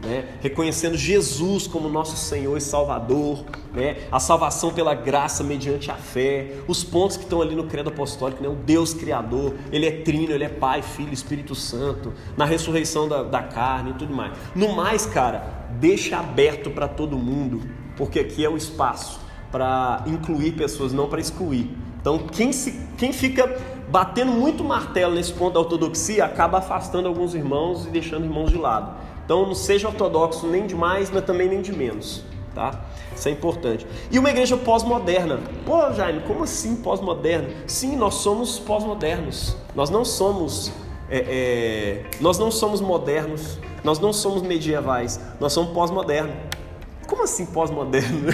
né? 0.04 0.26
reconhecendo 0.42 0.98
Jesus 0.98 1.68
como 1.68 1.90
nosso 1.90 2.16
Senhor 2.16 2.58
e 2.58 2.62
Salvador, 2.62 3.44
né? 3.74 3.98
a 4.12 4.20
salvação 4.20 4.74
pela 4.74 4.94
graça 4.94 5.44
mediante 5.44 5.92
a 5.92 5.96
fé, 5.96 6.54
os 6.68 6.84
pontos 6.84 7.18
que 7.18 7.24
estão 7.24 7.42
ali 7.42 7.56
no 7.56 7.66
credo 7.66 7.90
apostólico, 7.90 8.42
né? 8.42 8.50
o 8.50 8.56
Deus 8.56 8.94
Criador, 8.94 9.54
Ele 9.72 9.86
é 9.86 9.92
trino, 9.92 10.34
Ele 10.34 10.44
é 10.44 10.50
Pai, 10.50 10.82
Filho, 10.82 11.14
Espírito 11.14 11.56
Santo, 11.56 12.14
na 12.38 12.46
ressurreição 12.46 13.08
da, 13.08 13.24
da 13.24 13.44
carne 13.44 13.92
e 13.92 13.94
tudo 13.94 14.14
mais. 14.14 14.38
No 14.56 14.76
mais, 14.76 15.06
cara, 15.06 15.68
deixa 15.80 16.18
aberto 16.18 16.70
para 16.70 16.88
todo 16.88 17.18
mundo, 17.18 17.62
porque 17.98 18.20
aqui 18.20 18.44
é 18.44 18.50
o 18.50 18.58
espaço 18.58 19.20
para 19.52 20.04
incluir 20.06 20.52
pessoas, 20.54 20.92
não 20.92 21.08
para 21.08 21.22
excluir. 21.22 21.70
Então, 22.02 22.20
quem, 22.20 22.52
se, 22.52 22.80
quem 22.98 23.12
fica 23.12 23.76
batendo 23.90 24.32
muito 24.32 24.64
martelo 24.64 25.16
nesse 25.16 25.34
ponto 25.34 25.54
da 25.54 25.60
ortodoxia 25.60 26.26
acaba 26.26 26.58
afastando 26.58 27.08
alguns 27.08 27.34
irmãos 27.34 27.86
e 27.86 27.90
deixando 27.90 28.26
irmãos 28.26 28.52
de 28.52 28.58
lado. 28.58 28.94
Então 29.26 29.46
não 29.46 29.56
seja 29.56 29.88
ortodoxo 29.88 30.48
nem 30.48 30.68
de 30.68 30.76
mais, 30.76 31.10
mas 31.10 31.26
também 31.26 31.50
nem 31.50 31.62
de 31.62 31.74
menos, 31.74 32.24
tá? 32.54 32.86
Isso 33.16 33.28
é 33.28 33.32
importante. 33.32 33.86
E 34.12 34.20
uma 34.20 34.30
igreja 34.30 34.56
pós-moderna. 34.56 35.40
Pô, 35.66 35.92
Jaime, 35.92 36.22
como 36.28 36.44
assim 36.44 36.76
pós-moderna? 36.76 37.50
Sim, 37.66 37.96
nós 37.96 38.16
somos 38.16 38.60
pós-modernos. 38.60 39.58
Nós 39.74 39.90
não 39.90 40.06
somos 40.06 40.72
é, 41.10 41.18
é, 41.20 42.06
nós 42.20 42.40
não 42.40 42.50
somos 42.50 42.82
modernos, 42.82 43.60
nós 43.84 44.00
não 44.00 44.12
somos 44.12 44.42
medievais, 44.42 45.20
nós 45.40 45.54
somos 45.54 45.72
pós-moderno. 45.72 46.34
Como 47.08 47.24
assim 47.24 47.46
pós-moderno? 47.46 48.34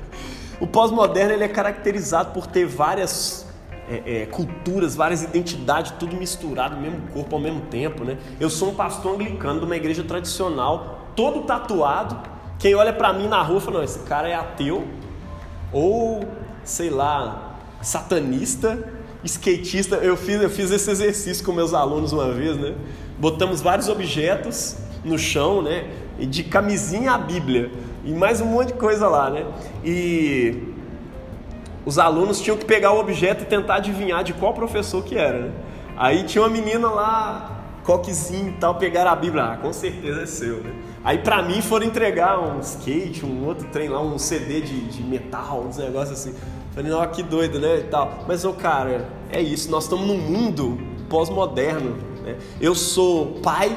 o 0.58 0.66
pós-moderno 0.66 1.34
ele 1.34 1.44
é 1.44 1.48
caracterizado 1.48 2.32
por 2.32 2.46
ter 2.46 2.66
várias 2.66 3.45
é, 3.88 4.22
é, 4.22 4.26
culturas, 4.26 4.94
várias 4.94 5.22
identidades, 5.22 5.92
tudo 5.92 6.16
misturado 6.16 6.76
no 6.76 6.82
mesmo 6.82 7.00
corpo 7.12 7.36
ao 7.36 7.40
mesmo 7.40 7.60
tempo, 7.62 8.04
né? 8.04 8.18
Eu 8.40 8.50
sou 8.50 8.70
um 8.70 8.74
pastor 8.74 9.14
anglicano 9.14 9.60
de 9.60 9.66
uma 9.66 9.76
igreja 9.76 10.02
tradicional, 10.02 11.10
todo 11.14 11.42
tatuado. 11.42 12.16
Quem 12.58 12.74
olha 12.74 12.92
para 12.92 13.12
mim 13.12 13.28
na 13.28 13.40
rua 13.42 13.60
fala: 13.60 13.78
não, 13.78 13.84
esse 13.84 14.00
cara 14.00 14.28
é 14.28 14.34
ateu 14.34 14.86
ou 15.72 16.24
sei 16.64 16.90
lá, 16.90 17.58
satanista, 17.80 18.92
skatista. 19.24 19.96
Eu 19.96 20.16
fiz, 20.16 20.42
eu 20.42 20.50
fiz 20.50 20.70
esse 20.70 20.90
exercício 20.90 21.44
com 21.44 21.52
meus 21.52 21.72
alunos 21.72 22.12
uma 22.12 22.32
vez, 22.32 22.56
né? 22.56 22.74
Botamos 23.18 23.60
vários 23.60 23.88
objetos 23.88 24.76
no 25.04 25.18
chão, 25.18 25.62
né? 25.62 25.88
De 26.18 26.42
camisinha 26.42 27.12
a 27.12 27.18
Bíblia 27.18 27.70
e 28.04 28.12
mais 28.12 28.40
um 28.40 28.46
monte 28.46 28.68
de 28.68 28.74
coisa 28.74 29.08
lá, 29.08 29.30
né? 29.30 29.44
E 29.84 30.74
os 31.86 31.98
alunos 31.98 32.40
tinham 32.40 32.58
que 32.58 32.64
pegar 32.64 32.92
o 32.92 32.98
objeto 32.98 33.44
e 33.44 33.46
tentar 33.46 33.76
adivinhar 33.76 34.24
de 34.24 34.34
qual 34.34 34.52
professor 34.52 35.04
que 35.04 35.16
era. 35.16 35.38
Né? 35.38 35.52
Aí 35.96 36.24
tinha 36.24 36.42
uma 36.42 36.50
menina 36.50 36.90
lá, 36.90 37.62
coquezinho 37.84 38.48
e 38.48 38.52
tal, 38.54 38.74
pegaram 38.74 39.12
a 39.12 39.16
Bíblia, 39.16 39.44
ah, 39.44 39.56
com 39.56 39.72
certeza 39.72 40.22
é 40.22 40.26
seu, 40.26 40.56
né? 40.60 40.74
Aí 41.04 41.18
pra 41.18 41.40
mim 41.40 41.62
foram 41.62 41.86
entregar 41.86 42.40
um 42.40 42.58
skate, 42.58 43.24
um 43.24 43.46
outro 43.46 43.68
trem 43.68 43.88
lá, 43.88 44.02
um 44.02 44.18
CD 44.18 44.60
de, 44.60 44.80
de 44.88 45.04
metal, 45.04 45.64
uns 45.66 45.76
negócios 45.76 46.18
assim. 46.18 46.34
Falei, 46.74 46.90
não, 46.90 47.06
que 47.06 47.22
doido, 47.22 47.60
né? 47.60 47.78
E 47.78 47.84
tal. 47.84 48.24
Mas, 48.26 48.44
ô 48.44 48.52
cara, 48.52 49.08
é 49.30 49.40
isso, 49.40 49.70
nós 49.70 49.84
estamos 49.84 50.04
num 50.04 50.18
mundo 50.18 50.76
pós-moderno. 51.08 51.96
Né? 52.24 52.36
Eu 52.60 52.74
sou 52.74 53.38
pai, 53.40 53.74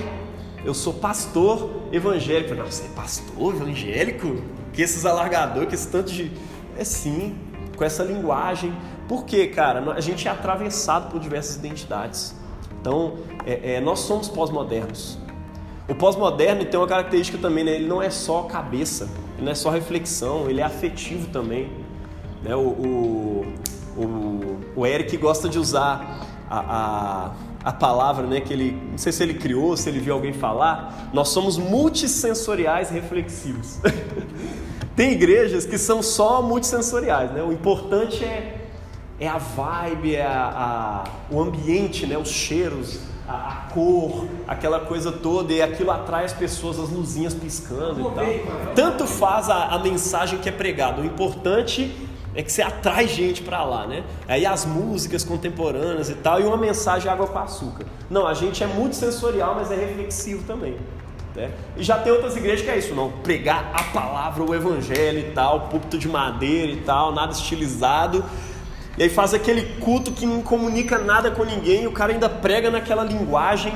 eu 0.66 0.74
sou 0.74 0.94
pastor 0.94 1.70
evangélico. 1.92 2.56
Não, 2.56 2.66
você 2.66 2.86
é 2.86 2.90
pastor 2.96 3.56
evangélico? 3.56 4.38
Que 4.74 4.82
esses 4.82 5.06
alargadores, 5.06 5.70
que 5.70 5.76
esse 5.76 5.88
tanto 5.88 6.12
de. 6.12 6.32
É 6.76 6.84
sim, 6.84 7.36
com 7.80 7.86
essa 7.86 8.04
linguagem. 8.04 8.74
Porque, 9.08 9.48
cara, 9.48 9.80
a 9.94 10.02
gente 10.02 10.28
é 10.28 10.32
atravessado 10.32 11.10
por 11.10 11.20
diversas 11.20 11.56
identidades. 11.56 12.36
Então, 12.80 13.16
é, 13.46 13.76
é, 13.76 13.82
nós 13.82 14.00
somos 14.00 14.28
pós-modernos. 14.28 15.18
O 15.88 15.96
pós-moderno 15.96 16.66
tem 16.66 16.80
uma 16.80 16.86
característica 16.86 17.38
também, 17.40 17.64
né? 17.64 17.72
ele 17.72 17.88
não 17.88 18.00
é 18.00 18.12
só 18.12 18.44
cabeça, 18.44 19.10
ele 19.36 19.46
não 19.46 19.52
é 19.52 19.56
só 19.56 19.72
reflexão, 19.72 20.48
ele 20.48 20.62
é 20.62 20.64
afetivo 20.64 21.28
também. 21.30 21.72
Né? 22.44 22.56
O, 22.56 22.60
o, 22.60 23.46
o, 23.98 24.60
o 24.76 24.86
Eric 24.86 25.18
gosta 25.18 25.50
de 25.50 25.58
usar 25.58 26.28
a, 26.48 26.60
a, 26.60 27.32
a, 27.64 27.74
palavra 27.74 28.28
né, 28.28 28.40
que 28.40 28.54
ele, 28.54 28.80
não 28.92 29.00
sei 29.00 29.12
se 29.12 29.24
ele 29.24 29.34
criou, 29.34 29.76
se 29.76 29.90
ele 29.90 30.00
viu 30.00 30.14
alguém 30.14 30.32
falar, 30.32 31.10
nós 31.12 31.30
somos 31.30 31.58
multissensoriais 31.58 32.92
reflexivos. 32.92 33.80
Tem 34.96 35.12
igrejas 35.12 35.66
que 35.66 35.78
são 35.78 36.02
só 36.02 36.42
multissensoriais, 36.42 37.32
né? 37.32 37.42
O 37.42 37.52
importante 37.52 38.24
é, 38.24 38.68
é 39.20 39.28
a 39.28 39.38
vibe, 39.38 40.16
é 40.16 40.26
a, 40.26 41.04
a, 41.04 41.34
o 41.34 41.42
ambiente, 41.42 42.06
né? 42.06 42.18
os 42.18 42.30
cheiros, 42.30 43.00
a, 43.28 43.34
a, 43.34 43.56
cor, 43.74 44.28
aquela 44.48 44.80
coisa 44.82 45.12
toda, 45.12 45.54
e 45.54 45.62
aquilo 45.62 45.92
atrai 45.92 46.26
as 46.26 46.34
pessoas, 46.34 46.80
as 46.80 46.90
luzinhas 46.90 47.34
piscando 47.34 48.02
e 48.02 48.04
tal. 48.04 48.74
Tanto 48.76 49.06
faz 49.06 49.50
a, 49.50 49.68
a 49.68 49.80
mensagem 49.80 50.40
que 50.40 50.50
é 50.50 50.52
pregada. 50.52 51.02
O 51.02 51.06
importante 51.06 52.10
é 52.36 52.44
que 52.44 52.52
você 52.52 52.62
atrai 52.62 53.08
gente 53.08 53.42
para 53.42 53.64
lá, 53.64 53.88
né? 53.88 54.04
Aí 54.28 54.46
as 54.46 54.66
músicas 54.66 55.24
contemporâneas 55.24 56.10
e 56.10 56.16
tal, 56.16 56.40
e 56.40 56.44
uma 56.44 56.58
mensagem 56.58 57.12
água 57.12 57.28
com 57.28 57.40
açúcar. 57.40 57.86
Não, 58.10 58.28
a 58.28 58.34
gente 58.34 58.64
é 58.64 58.68
muito 58.68 58.96
sensorial, 58.96 59.56
mas 59.56 59.72
é 59.72 59.76
reflexivo 59.76 60.44
também. 60.46 60.78
Né? 61.36 61.52
E 61.78 61.84
já 61.84 61.98
tem 61.98 62.12
outras 62.12 62.36
igrejas 62.36 62.66
que 62.66 62.72
é 62.72 62.78
isso, 62.78 62.94
não, 62.96 63.12
pregar 63.12 63.72
a 63.74 63.84
palavra, 63.84 64.44
o 64.44 64.54
evangelho 64.54 65.20
e 65.20 65.32
tal, 65.32 65.62
púlpito 65.62 65.98
de 65.98 66.08
madeira 66.08 66.72
e 66.72 66.78
tal, 66.78 67.14
nada 67.14 67.32
estilizado. 67.32 68.24
E 68.98 69.04
aí 69.04 69.10
faz 69.10 69.34
aquele 69.34 69.80
culto 69.80 70.12
que 70.12 70.26
não 70.26 70.42
comunica 70.42 70.98
nada 70.98 71.32
com 71.32 71.44
ninguém, 71.44 71.84
e 71.84 71.88
o 71.88 71.92
cara 71.92 72.12
ainda 72.12 72.28
prega 72.28 72.70
naquela 72.70 73.04
linguagem 73.04 73.74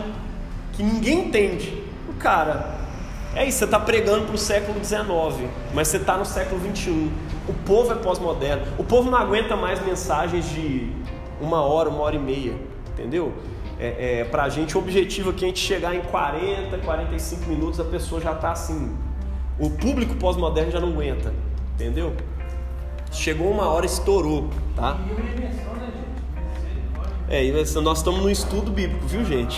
que 0.74 0.84
ninguém 0.84 1.28
entende. 1.28 1.82
O 2.10 2.14
cara, 2.16 2.78
é 3.36 3.46
isso, 3.48 3.60
você 3.60 3.66
está 3.66 3.80
pregando 3.80 4.26
para 4.26 4.36
o 4.36 4.38
século 4.38 4.84
XIX, 4.84 5.50
mas 5.74 5.88
você 5.88 5.98
está 5.98 6.18
no 6.18 6.26
século 6.26 6.60
XXI. 6.76 7.10
O 7.48 7.54
povo 7.66 7.92
é 7.92 7.96
pós-moderno. 7.96 8.64
O 8.78 8.84
povo 8.84 9.10
não 9.10 9.18
aguenta 9.18 9.56
mais 9.56 9.84
mensagens 9.84 10.50
de 10.50 10.92
uma 11.42 11.62
hora, 11.62 11.90
uma 11.90 12.02
hora 12.02 12.16
e 12.16 12.20
meia, 12.20 12.56
entendeu? 12.92 13.34
É, 13.84 14.20
é, 14.20 14.24
para 14.24 14.44
a 14.44 14.50
gente, 14.50 14.78
o 14.78 14.80
objetivo 14.80 15.32
aqui 15.32 15.44
é 15.44 15.48
a 15.48 15.50
gente 15.50 15.60
chegar 15.60 15.94
em 15.94 16.00
40, 16.00 16.78
45 16.78 17.50
minutos, 17.50 17.82
a 17.82 17.84
pessoa 17.84 18.22
já 18.22 18.32
está 18.32 18.54
assim. 18.54 18.96
O 19.60 19.70
público 19.70 20.16
pós-moderno 20.16 20.72
já 20.72 20.80
não 20.80 20.88
aguenta, 20.88 21.34
entendeu? 21.76 22.16
Chegou 23.12 23.52
uma 23.52 23.68
hora, 23.68 23.86
estourou, 23.86 24.50
tá? 24.74 24.98
É, 27.28 27.44
nós 27.82 27.98
estamos 27.98 28.22
no 28.22 28.32
estudo 28.32 28.72
bíblico, 28.72 29.06
viu, 29.06 29.26
gente? 29.26 29.58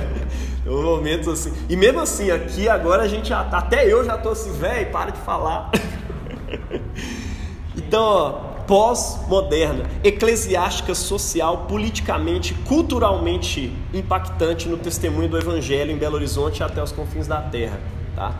um 0.66 0.82
momento 0.82 1.30
assim. 1.30 1.52
E 1.68 1.76
mesmo 1.76 2.00
assim, 2.00 2.30
aqui 2.30 2.70
agora 2.70 3.02
a 3.02 3.08
gente 3.08 3.28
já 3.28 3.44
tá, 3.44 3.58
até 3.58 3.86
eu 3.86 4.02
já 4.02 4.16
tô 4.16 4.30
assim, 4.30 4.50
velho, 4.52 4.90
para 4.90 5.10
de 5.10 5.18
falar. 5.18 5.70
então, 7.76 8.02
ó, 8.02 8.51
pós-moderna, 8.66 9.84
eclesiástica, 10.02 10.94
social, 10.94 11.66
politicamente, 11.68 12.54
culturalmente 12.54 13.72
impactante 13.92 14.68
no 14.68 14.76
testemunho 14.76 15.28
do 15.28 15.38
Evangelho 15.38 15.90
em 15.90 15.96
Belo 15.96 16.16
Horizonte 16.16 16.60
e 16.60 16.62
até 16.62 16.82
os 16.82 16.92
confins 16.92 17.26
da 17.26 17.40
terra. 17.40 17.80
Tá? 18.14 18.32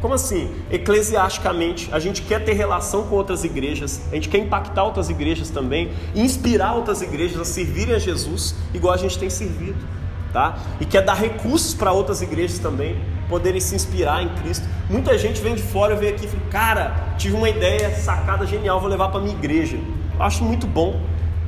Como 0.00 0.14
assim? 0.14 0.54
Eclesiasticamente, 0.70 1.88
a 1.92 1.98
gente 1.98 2.22
quer 2.22 2.44
ter 2.44 2.52
relação 2.52 3.04
com 3.04 3.16
outras 3.16 3.42
igrejas, 3.42 4.02
a 4.12 4.14
gente 4.14 4.28
quer 4.28 4.38
impactar 4.38 4.84
outras 4.84 5.10
igrejas 5.10 5.50
também, 5.50 5.90
inspirar 6.14 6.74
outras 6.74 7.02
igrejas 7.02 7.40
a 7.40 7.44
servirem 7.44 7.94
a 7.94 7.98
Jesus, 7.98 8.54
igual 8.72 8.94
a 8.94 8.96
gente 8.96 9.18
tem 9.18 9.28
servido, 9.28 9.78
tá? 10.32 10.56
E 10.80 10.84
quer 10.84 11.02
dar 11.02 11.14
recursos 11.14 11.74
para 11.74 11.90
outras 11.90 12.22
igrejas 12.22 12.60
também, 12.60 12.96
poderem 13.28 13.60
se 13.60 13.74
inspirar 13.74 14.22
em 14.22 14.28
Cristo. 14.36 14.66
Muita 14.88 15.16
gente 15.18 15.40
vem 15.40 15.54
de 15.54 15.62
fora 15.62 15.94
e 15.94 15.96
vem 15.96 16.08
aqui 16.10 16.24
e 16.24 16.28
fala, 16.28 16.42
cara, 16.50 16.96
tive 17.18 17.36
uma 17.36 17.48
ideia 17.48 17.94
sacada 17.94 18.46
genial, 18.46 18.80
vou 18.80 18.88
levar 18.88 19.08
para 19.08 19.20
minha 19.20 19.34
igreja. 19.34 19.78
Acho 20.18 20.44
muito 20.44 20.66
bom 20.66 21.00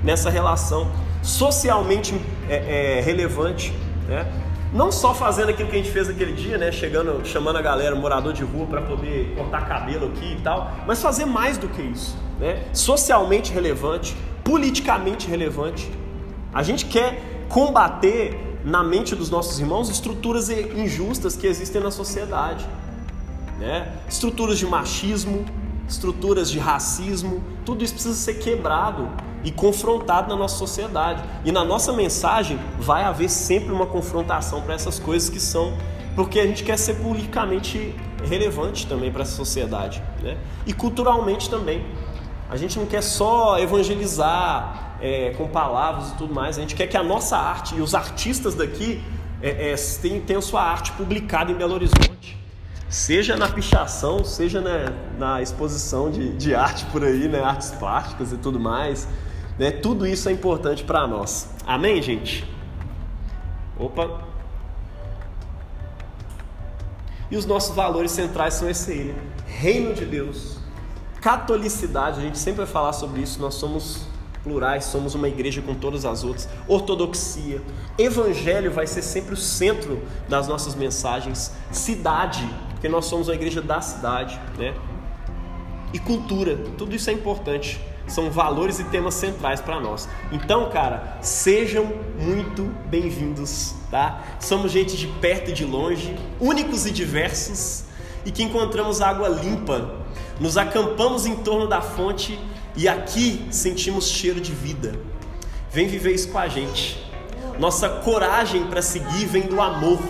nessa 0.03 0.31
relação 0.31 0.91
socialmente 1.23 2.19
é, 2.49 2.99
é, 2.99 3.01
relevante, 3.01 3.73
né? 4.09 4.27
Não 4.73 4.93
só 4.93 5.13
fazendo 5.13 5.51
aquilo 5.51 5.69
que 5.69 5.75
a 5.75 5.79
gente 5.79 5.91
fez 5.91 6.07
naquele 6.07 6.33
dia, 6.33 6.57
né? 6.57 6.71
Chegando, 6.71 7.27
chamando 7.27 7.57
a 7.57 7.63
galera, 7.63 7.95
morador 7.97 8.33
de 8.33 8.45
rua, 8.45 8.67
para 8.67 8.81
poder 8.83 9.35
cortar 9.37 9.67
cabelo 9.67 10.07
aqui 10.07 10.37
e 10.39 10.41
tal, 10.43 10.71
mas 10.87 11.03
fazer 11.03 11.27
mais 11.27 11.59
do 11.59 11.69
que 11.69 11.83
isso, 11.83 12.17
né? 12.39 12.63
Socialmente 12.73 13.53
relevante, 13.53 14.17
politicamente 14.45 15.29
relevante. 15.29 15.91
A 16.55 16.63
gente 16.63 16.87
quer 16.87 17.21
combater 17.49 18.50
na 18.65 18.83
mente 18.83 19.15
dos 19.15 19.31
nossos 19.31 19.59
irmãos 19.59 19.89
estruturas 19.89 20.51
injustas 20.51 21.37
que 21.37 21.47
existem 21.47 21.83
na 21.83 21.91
sociedade. 21.91 22.67
Né? 23.59 23.93
Estruturas 24.09 24.59
de 24.59 24.67
machismo, 24.67 25.45
estruturas 25.89 26.51
de 26.51 26.59
racismo, 26.59 27.43
tudo 27.65 27.85
isso 27.85 27.95
precisa 27.95 28.15
ser 28.15 28.35
quebrado 28.35 29.09
e 29.43 29.51
confrontado 29.51 30.29
na 30.29 30.37
nossa 30.37 30.57
sociedade. 30.57 31.23
E 31.45 31.53
na 31.53 31.65
nossa 31.65 31.93
mensagem 31.93 32.59
vai 32.79 33.05
haver 33.05 33.29
sempre 33.29 33.73
uma 33.73 33.87
confrontação 33.87 34.63
para 34.63 34.75
essas 34.75 34.99
coisas 34.99 35.29
que 35.29 35.41
são 35.41 35.77
porque 36.15 36.41
a 36.41 36.47
gente 36.47 36.65
quer 36.65 36.77
ser 36.77 36.95
politicamente 36.95 37.95
relevante 38.25 38.87
também 38.87 39.11
para 39.11 39.23
a 39.23 39.27
sociedade, 39.27 40.03
né? 40.23 40.37
E 40.67 40.73
culturalmente 40.73 41.49
também. 41.49 41.85
A 42.51 42.57
gente 42.57 42.79
não 42.79 42.87
quer 42.87 43.03
só 43.03 43.59
evangelizar 43.59 44.90
é, 45.01 45.35
com 45.37 45.49
palavras 45.49 46.11
e 46.11 46.15
tudo 46.17 46.35
mais, 46.35 46.59
a 46.59 46.61
gente 46.61 46.75
quer 46.75 46.87
que 46.87 46.97
a 46.97 47.03
nossa 47.03 47.37
arte 47.37 47.75
e 47.75 47.81
os 47.81 47.95
artistas 47.95 48.55
daqui 48.55 49.03
é, 49.43 49.73
é, 49.73 49.75
tenham, 50.01 50.21
tenham 50.21 50.43
sua 50.43 50.63
arte 50.63 50.93
publicada 50.93 51.51
em 51.51 51.55
Belo 51.55 51.75
Horizonte. 51.75 52.39
Seja 52.89 53.37
na 53.37 53.49
pichação, 53.49 54.25
seja 54.25 54.61
na, 55.19 55.41
exposição 55.41 56.11
de, 56.11 56.37
de 56.37 56.55
arte 56.55 56.85
por 56.87 57.05
aí, 57.05 57.29
né? 57.29 57.41
artes 57.41 57.71
plásticas 57.71 58.33
e 58.33 58.37
tudo 58.37 58.59
mais. 58.59 59.07
Né? 59.59 59.71
Tudo 59.71 60.07
isso 60.07 60.29
é 60.29 60.33
importante 60.33 60.83
para 60.83 61.07
nós. 61.07 61.49
Amém, 61.67 62.03
gente? 62.03 62.45
Opa! 63.79 64.29
E 67.31 67.37
os 67.37 67.47
nossos 67.47 67.75
valores 67.77 68.11
centrais 68.11 68.55
são 68.55 68.69
esse 68.69 68.91
aí, 68.91 69.05
né? 69.05 69.23
Reino 69.47 69.95
de 69.95 70.05
Deus, 70.05 70.59
catolicidade, 71.21 72.19
a 72.19 72.23
gente 72.23 72.39
sempre 72.39 72.65
vai 72.65 72.67
falar 72.67 72.93
sobre 72.93 73.21
isso, 73.21 73.41
nós 73.41 73.55
somos 73.55 74.10
plurais, 74.43 74.85
somos 74.85 75.15
uma 75.15 75.29
igreja 75.29 75.61
com 75.61 75.75
todas 75.75 76.05
as 76.05 76.25
outras, 76.25 76.49
ortodoxia, 76.67 77.61
evangelho 77.99 78.71
vai 78.73 78.87
ser 78.87 79.03
sempre 79.03 79.35
o 79.35 79.37
centro 79.37 80.03
das 80.29 80.49
nossas 80.49 80.75
mensagens, 80.75 81.53
cidade, 81.71 82.49
porque 82.71 82.89
nós 82.89 83.07
somos 83.07 83.29
uma 83.29 83.35
igreja 83.35 83.61
da 83.61 83.81
cidade, 83.81 84.41
né? 84.59 84.75
E 85.93 85.99
cultura, 85.99 86.57
tudo 86.79 86.95
isso 86.95 87.11
é 87.11 87.13
importante 87.13 87.81
são 88.11 88.31
valores 88.31 88.79
e 88.81 88.85
temas 88.85 89.15
centrais 89.15 89.61
para 89.61 89.81
nós. 89.81 90.09
Então, 90.33 90.69
cara, 90.69 91.19
sejam 91.23 91.93
muito 92.19 92.65
bem-vindos, 92.87 93.75
tá? 93.91 94.23
Somos 94.41 94.73
gente 94.73 94.97
de 94.97 95.07
perto 95.07 95.51
e 95.51 95.53
de 95.53 95.65
longe, 95.65 96.17
únicos 96.41 96.87
e 96.87 96.91
diversos, 96.91 97.85
e 98.25 98.31
que 98.31 98.43
encontramos 98.43 99.01
água 99.01 99.29
limpa, 99.29 99.95
nos 100.39 100.57
acampamos 100.57 101.25
em 101.25 101.37
torno 101.37 101.67
da 101.67 101.81
fonte 101.81 102.39
e 102.77 102.89
aqui 102.89 103.47
sentimos 103.51 104.09
cheiro 104.09 104.41
de 104.41 104.53
vida. 104.53 104.95
Vem 105.71 105.87
viver 105.87 106.13
isso 106.13 106.29
com 106.29 106.39
a 106.39 106.49
gente. 106.49 107.05
Nossa 107.59 107.89
coragem 107.89 108.65
para 108.65 108.83
seguir 108.83 109.27
vem 109.27 109.43
do 109.43 109.61
amor. 109.61 110.01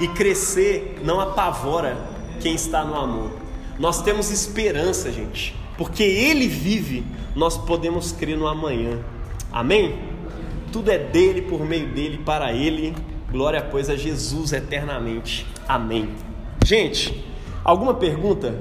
E 0.00 0.08
crescer 0.08 1.00
não 1.02 1.20
apavora 1.20 1.96
quem 2.40 2.54
está 2.54 2.84
no 2.84 2.94
amor. 2.94 3.32
Nós 3.78 4.02
temos 4.02 4.30
esperança, 4.30 5.10
gente 5.10 5.58
porque 5.78 6.02
Ele 6.02 6.48
vive, 6.48 7.06
nós 7.36 7.56
podemos 7.56 8.10
crer 8.10 8.36
no 8.36 8.48
amanhã. 8.48 8.98
Amém? 9.50 9.96
Tudo 10.72 10.90
é 10.90 10.98
dele, 10.98 11.42
por 11.42 11.64
meio 11.64 11.86
dele, 11.94 12.18
para 12.18 12.52
Ele. 12.52 12.94
Glória, 13.30 13.62
pois, 13.62 13.88
a 13.88 13.96
Jesus 13.96 14.52
eternamente. 14.52 15.46
Amém. 15.68 16.10
Gente, 16.64 17.24
alguma 17.62 17.94
pergunta 17.94 18.58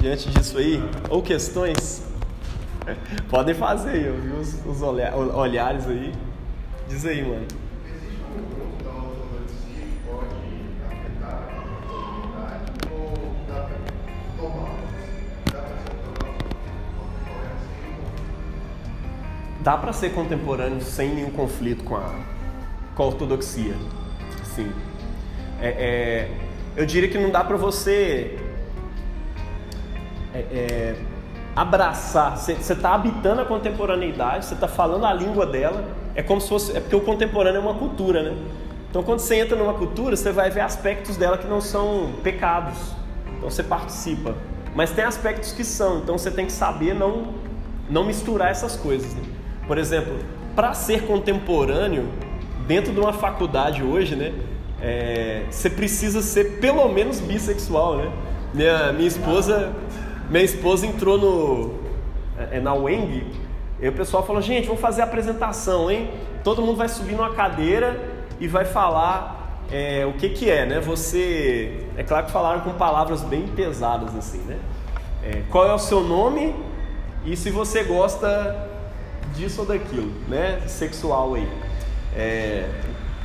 diante 0.00 0.28
disso 0.30 0.58
aí? 0.58 0.82
Ou 1.08 1.22
questões? 1.22 2.02
Podem 3.28 3.54
fazer, 3.54 4.06
eu 4.06 4.20
vi 4.20 4.30
os, 4.30 4.66
os 4.66 4.82
olhares 4.82 5.86
aí. 5.86 6.12
Diz 6.88 7.04
aí, 7.04 7.22
mano. 7.22 7.46
dá 19.62 19.76
para 19.76 19.92
ser 19.92 20.10
contemporâneo 20.14 20.80
sem 20.80 21.14
nenhum 21.14 21.30
conflito 21.30 21.84
com 21.84 21.96
a, 21.96 22.14
com 22.94 23.02
a 23.02 23.06
ortodoxia. 23.06 23.74
Sim. 24.54 24.72
É, 25.60 25.68
é, 25.68 26.30
eu 26.76 26.86
diria 26.86 27.08
que 27.08 27.18
não 27.18 27.30
dá 27.30 27.44
para 27.44 27.56
você 27.56 28.38
é, 30.34 30.38
é 30.38 30.96
abraçar. 31.54 32.36
Você 32.36 32.52
está 32.52 32.94
habitando 32.94 33.40
a 33.40 33.44
contemporaneidade, 33.44 34.46
você 34.46 34.54
está 34.54 34.68
falando 34.68 35.04
a 35.04 35.12
língua 35.12 35.46
dela. 35.46 35.84
É 36.14 36.22
como 36.22 36.40
se 36.40 36.48
fosse. 36.48 36.76
É 36.76 36.80
porque 36.80 36.96
o 36.96 37.00
contemporâneo 37.00 37.58
é 37.58 37.60
uma 37.60 37.74
cultura, 37.74 38.22
né? 38.22 38.36
Então, 38.88 39.02
quando 39.02 39.20
você 39.20 39.36
entra 39.36 39.56
numa 39.56 39.74
cultura, 39.74 40.16
você 40.16 40.32
vai 40.32 40.50
ver 40.50 40.60
aspectos 40.60 41.16
dela 41.16 41.38
que 41.38 41.46
não 41.46 41.60
são 41.60 42.12
pecados. 42.22 42.76
Então, 43.36 43.48
você 43.48 43.62
participa. 43.62 44.34
Mas 44.74 44.90
tem 44.90 45.04
aspectos 45.04 45.52
que 45.52 45.64
são. 45.64 45.98
Então, 45.98 46.18
você 46.18 46.30
tem 46.30 46.46
que 46.46 46.52
saber 46.52 46.94
não, 46.94 47.34
não 47.88 48.04
misturar 48.04 48.50
essas 48.50 48.74
coisas. 48.76 49.14
Né? 49.14 49.22
Por 49.66 49.78
exemplo, 49.78 50.14
para 50.56 50.74
ser 50.74 51.06
contemporâneo, 51.06 52.08
dentro 52.66 52.92
de 52.92 53.00
uma 53.00 53.12
faculdade 53.12 53.82
hoje, 53.82 54.16
né? 54.16 54.32
É, 54.82 55.44
você 55.50 55.68
precisa 55.68 56.22
ser 56.22 56.58
pelo 56.58 56.88
menos 56.88 57.20
bissexual, 57.20 57.96
né? 57.96 58.10
Minha, 58.54 58.92
minha 58.92 59.08
esposa 59.08 59.72
minha 60.30 60.44
esposa 60.44 60.86
entrou 60.86 61.18
no 61.18 61.74
é, 62.38 62.58
é 62.58 62.60
na 62.60 62.72
Weng 62.72 63.26
e 63.80 63.88
o 63.88 63.92
pessoal 63.92 64.24
falou, 64.24 64.40
gente, 64.40 64.66
vamos 64.66 64.80
fazer 64.80 65.00
a 65.00 65.04
apresentação, 65.04 65.90
hein? 65.90 66.10
Todo 66.44 66.62
mundo 66.62 66.76
vai 66.76 66.88
subir 66.88 67.14
numa 67.14 67.34
cadeira 67.34 68.00
e 68.38 68.46
vai 68.46 68.64
falar 68.64 69.64
é, 69.72 70.06
o 70.06 70.12
que 70.12 70.28
que 70.28 70.48
é, 70.50 70.66
né? 70.66 70.80
Você, 70.80 71.86
é 71.96 72.02
claro 72.02 72.26
que 72.26 72.32
falaram 72.32 72.60
com 72.60 72.72
palavras 72.74 73.22
bem 73.22 73.48
pesadas 73.48 74.14
assim, 74.14 74.38
né? 74.42 74.58
É, 75.24 75.42
qual 75.50 75.66
é 75.66 75.74
o 75.74 75.78
seu 75.78 76.02
nome 76.02 76.54
e 77.24 77.36
se 77.36 77.50
você 77.50 77.82
gosta 77.82 78.68
disso 79.34 79.62
ou 79.62 79.66
daquilo, 79.66 80.12
né? 80.28 80.60
Sexual 80.66 81.34
aí. 81.34 81.48
É, 82.14 82.68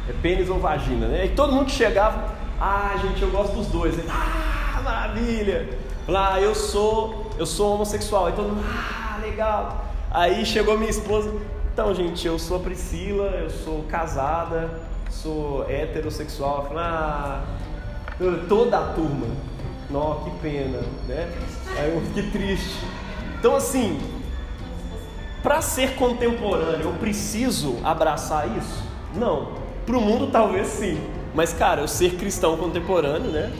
é 0.09 0.13
pênis 0.21 0.49
ou 0.49 0.59
vagina, 0.59 1.07
né? 1.07 1.25
E 1.25 1.29
todo 1.29 1.53
mundo 1.53 1.69
chegava, 1.69 2.33
ah, 2.59 2.95
gente, 3.01 3.21
eu 3.21 3.29
gosto 3.29 3.55
dos 3.55 3.67
dois. 3.67 3.95
Ah, 4.09 4.81
maravilha! 4.83 5.84
Lá, 6.07 6.39
eu 6.39 6.53
sou, 6.53 7.31
eu 7.37 7.45
sou 7.45 7.73
homossexual. 7.73 8.27
Aí 8.27 8.33
todo 8.33 8.49
mundo, 8.49 8.65
ah, 8.67 9.17
legal. 9.21 9.85
Aí 10.11 10.45
chegou 10.45 10.77
minha 10.77 10.89
esposa, 10.89 11.33
então, 11.73 11.93
gente, 11.93 12.25
eu 12.25 12.39
sou 12.39 12.57
a 12.57 12.59
Priscila, 12.61 13.25
eu 13.25 13.49
sou 13.49 13.83
casada, 13.83 14.69
sou 15.09 15.69
heterossexual. 15.69 16.67
Falei, 16.67 16.83
ah, 16.83 17.43
toda 18.47 18.79
a 18.79 18.93
turma. 18.93 19.27
Nó, 19.89 20.15
que 20.23 20.31
pena, 20.41 20.79
né? 21.07 21.29
Aí 21.77 21.93
eu, 21.93 22.01
que 22.13 22.31
triste. 22.31 22.79
Então, 23.37 23.55
assim, 23.55 23.99
para 25.43 25.61
ser 25.61 25.95
contemporâneo, 25.95 26.87
eu 26.87 26.93
preciso 26.93 27.77
abraçar 27.83 28.47
isso? 28.57 28.83
Não. 29.15 29.49
Para 29.85 29.97
o 29.97 30.01
mundo, 30.01 30.31
talvez 30.31 30.67
sim. 30.67 30.99
Mas, 31.35 31.53
cara, 31.53 31.81
eu 31.81 31.87
ser 31.87 32.15
cristão 32.15 32.57
contemporâneo, 32.57 33.31
né? 33.31 33.51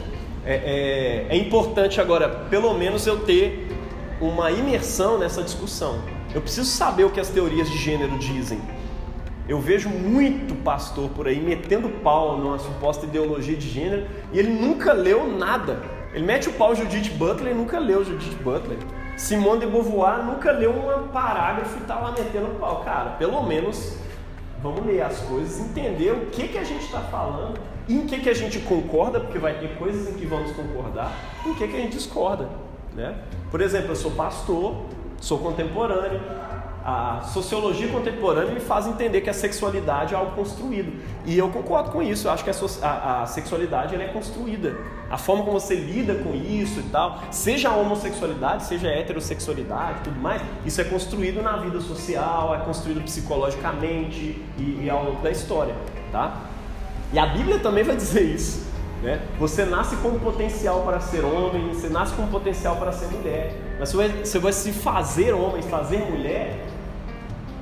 É, 0.46 1.26
é, 1.30 1.36
é 1.36 1.38
importante 1.38 2.00
agora, 2.00 2.30
pelo 2.50 2.74
menos, 2.74 3.08
eu 3.08 3.22
ter 3.22 3.68
uma 4.22 4.52
imersão 4.52 5.18
nessa 5.18 5.42
discussão. 5.42 6.00
Eu 6.34 6.42
preciso 6.42 6.70
saber 6.70 7.04
o 7.04 7.10
que 7.10 7.20
as 7.20 7.30
teorias 7.30 7.70
de 7.70 7.78
gênero 7.78 8.18
dizem. 8.20 8.62
Eu 9.48 9.60
vejo 9.60 9.90
muito 9.90 10.56
pastor 10.64 11.10
por 11.10 11.28
aí 11.28 11.40
metendo 11.40 11.88
pau 11.88 12.38
numa 12.38 12.58
suposta 12.58 13.06
ideologia 13.06 13.56
de 13.56 13.70
gênero 13.70 14.08
e 14.34 14.40
ele 14.40 14.50
nunca 14.50 14.92
leu 14.92 15.28
nada. 15.28 15.82
Ele 16.14 16.26
mete 16.26 16.50
o 16.50 16.54
pau 16.54 16.76
Judith 16.76 17.12
Butler 17.12 17.54
e 17.54 17.56
nunca 17.56 17.78
leu 17.78 18.04
Judith 18.04 18.36
Butler. 18.44 18.78
Simone 19.18 19.62
de 19.62 19.68
Beauvoir 19.68 20.26
nunca 20.26 20.52
leu 20.52 20.72
um 20.72 21.08
parágrafo 21.10 21.78
e 21.78 21.82
está 21.82 21.96
lá 21.96 22.12
metendo 22.12 22.60
pau. 22.60 22.84
Cara, 22.84 23.12
pelo 23.12 23.44
menos 23.44 23.98
vamos 24.62 24.86
ler 24.86 25.02
as 25.02 25.20
coisas, 25.20 25.60
entender 25.60 26.12
o 26.12 26.26
que, 26.28 26.48
que 26.48 26.58
a 26.58 26.64
gente 26.64 26.84
está 26.84 27.00
falando, 27.02 27.60
em 27.88 28.06
que, 28.06 28.20
que 28.20 28.30
a 28.30 28.34
gente 28.34 28.60
concorda, 28.60 29.20
porque 29.20 29.38
vai 29.38 29.60
ter 29.60 29.76
coisas 29.78 30.10
em 30.10 30.14
que 30.14 30.26
vamos 30.26 30.52
concordar, 30.52 31.12
em 31.46 31.54
que, 31.54 31.68
que 31.68 31.76
a 31.76 31.80
gente 31.80 31.94
discorda. 31.94 32.50
Né? 32.94 33.16
Por 33.52 33.62
exemplo, 33.62 33.92
eu 33.92 33.96
sou 33.96 34.12
pastor, 34.12 34.86
sou 35.22 35.40
contemporâneo, 35.40 36.20
a 36.86 37.22
sociologia 37.34 37.88
contemporânea 37.88 38.54
me 38.54 38.60
faz 38.60 38.86
entender 38.86 39.22
que 39.22 39.30
a 39.30 39.34
sexualidade 39.34 40.14
é 40.14 40.18
algo 40.18 40.36
construído. 40.36 40.94
E 41.26 41.36
eu 41.36 41.50
concordo 41.50 41.90
com 41.90 42.00
isso, 42.00 42.28
eu 42.28 42.32
acho 42.32 42.44
que 42.44 42.50
a, 42.52 42.54
a, 42.84 43.24
a 43.24 43.26
sexualidade 43.26 43.96
é 43.96 44.08
construída. 44.10 44.78
A 45.10 45.18
forma 45.18 45.44
como 45.44 45.60
você 45.60 45.74
lida 45.74 46.14
com 46.14 46.36
isso 46.36 46.82
e 46.82 46.84
tal, 46.92 47.24
seja 47.32 47.70
a 47.70 47.76
homossexualidade, 47.76 48.66
seja 48.66 48.88
a 48.88 48.92
heterossexualidade 48.92 50.02
tudo 50.04 50.20
mais, 50.20 50.44
isso 50.64 50.80
é 50.80 50.84
construído 50.84 51.42
na 51.42 51.58
vida 51.58 51.82
social, 51.82 52.54
é 52.54 52.60
construído 52.60 53.02
psicologicamente 53.02 54.40
e, 54.60 54.82
e 54.84 54.88
ao 54.88 55.06
longo 55.06 55.24
da 55.24 55.32
história. 55.32 55.74
Tá? 56.12 56.40
E 57.16 57.20
a 57.20 57.26
Bíblia 57.28 57.60
também 57.60 57.82
vai 57.82 57.96
dizer 57.96 58.24
isso. 58.24 58.66
Né? 59.02 59.22
Você 59.40 59.64
nasce 59.64 59.96
com 59.98 60.20
potencial 60.20 60.82
para 60.82 61.00
ser 61.00 61.24
homem, 61.24 61.70
você 61.70 61.88
nasce 61.88 62.14
com 62.14 62.28
potencial 62.28 62.76
para 62.76 62.92
ser 62.92 63.08
mulher. 63.08 63.56
Mas 63.80 63.88
você 63.88 63.96
vai, 63.96 64.10
você 64.10 64.38
vai 64.38 64.52
se 64.52 64.74
fazer 64.74 65.32
homem, 65.32 65.62
fazer 65.62 66.00
mulher 66.00 66.66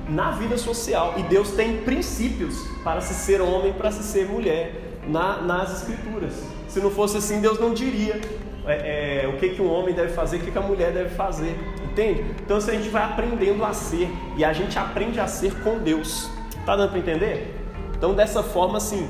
na 0.09 0.31
vida 0.31 0.57
social. 0.57 1.13
E 1.17 1.21
Deus 1.21 1.51
tem 1.51 1.77
princípios 1.81 2.65
para 2.83 2.99
se 2.99 3.13
ser 3.13 3.41
homem, 3.41 3.71
para 3.73 3.91
se 3.91 4.01
ser 4.01 4.27
mulher 4.27 4.73
na, 5.07 5.39
nas 5.43 5.81
escrituras. 5.81 6.33
Se 6.67 6.79
não 6.79 6.89
fosse 6.89 7.17
assim, 7.17 7.39
Deus 7.39 7.59
não 7.59 7.75
diria 7.75 8.19
é, 8.65 9.23
é, 9.23 9.27
o 9.27 9.37
que, 9.37 9.49
que 9.49 9.61
um 9.61 9.71
homem 9.71 9.93
deve 9.93 10.13
fazer, 10.13 10.37
o 10.37 10.39
que, 10.39 10.49
que 10.49 10.57
a 10.57 10.61
mulher 10.61 10.91
deve 10.91 11.09
fazer. 11.09 11.55
Entende? 11.83 12.25
Então 12.43 12.57
isso 12.57 12.71
a 12.71 12.73
gente 12.73 12.89
vai 12.89 13.03
aprendendo 13.03 13.63
a 13.63 13.71
ser. 13.71 14.09
E 14.35 14.43
a 14.43 14.51
gente 14.51 14.79
aprende 14.79 15.19
a 15.19 15.27
ser 15.27 15.53
com 15.61 15.77
Deus. 15.77 16.27
Tá 16.65 16.75
dando 16.75 16.89
para 16.89 16.97
entender? 16.97 17.55
Então 17.95 18.15
dessa 18.15 18.41
forma 18.41 18.77
assim, 18.77 19.07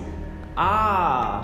a, 0.55 1.41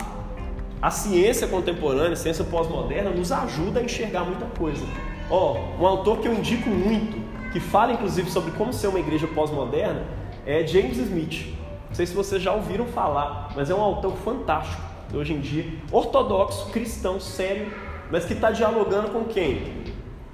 a 0.82 0.91
ciência 0.91 1.48
contemporânea, 1.48 2.13
a 2.13 2.15
ciência 2.15 2.43
pós-moderna, 2.43 3.10
nos 3.10 3.32
ajuda 3.32 3.80
a 3.80 3.84
enxergar 3.84 4.24
muita 4.24 4.45
coisa. 4.58 4.86
Ó, 5.30 5.58
um 5.80 5.86
autor 5.86 6.19
que 6.19 6.28
eu 6.28 6.34
indico 6.34 6.69
muito, 6.69 7.17
que 7.52 7.60
fala 7.60 7.93
inclusive 7.93 8.30
sobre 8.30 8.52
como 8.52 8.74
ser 8.74 8.88
uma 8.88 9.00
igreja 9.00 9.28
pós-moderna, 9.28 10.04
é 10.45 10.65
James 10.65 10.98
Smith. 10.98 11.54
Não 11.88 11.95
sei 11.95 12.06
se 12.06 12.13
vocês 12.13 12.41
já 12.41 12.54
ouviram 12.54 12.86
falar, 12.86 13.52
mas 13.56 13.69
é 13.69 13.76
um 13.76 13.82
autor 13.82 14.15
fantástico 14.17 14.89
hoje 15.13 15.34
em 15.34 15.39
dia, 15.39 15.65
ortodoxo, 15.91 16.69
cristão, 16.69 17.19
sério, 17.19 17.72
mas 18.12 18.26
que 18.26 18.34
está 18.34 18.52
dialogando 18.52 19.10
com 19.10 19.24
quem? 19.26 19.74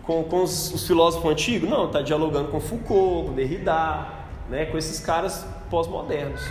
Com, 0.04 0.24
com 0.24 0.44
os, 0.44 0.74
os, 0.74 0.86
filósofos 0.86 1.32
antigos? 1.32 1.70
Não, 1.70 1.88
está 1.88 2.02
dialogando 2.02 2.50
com 2.50 2.60
Foucault, 2.60 3.30
com 3.30 3.34
Derrida, 3.34 4.08
né, 4.50 4.66
com 4.66 4.78
esses 4.78 5.00
caras 5.00 5.46
pós-modernos. 5.70 6.42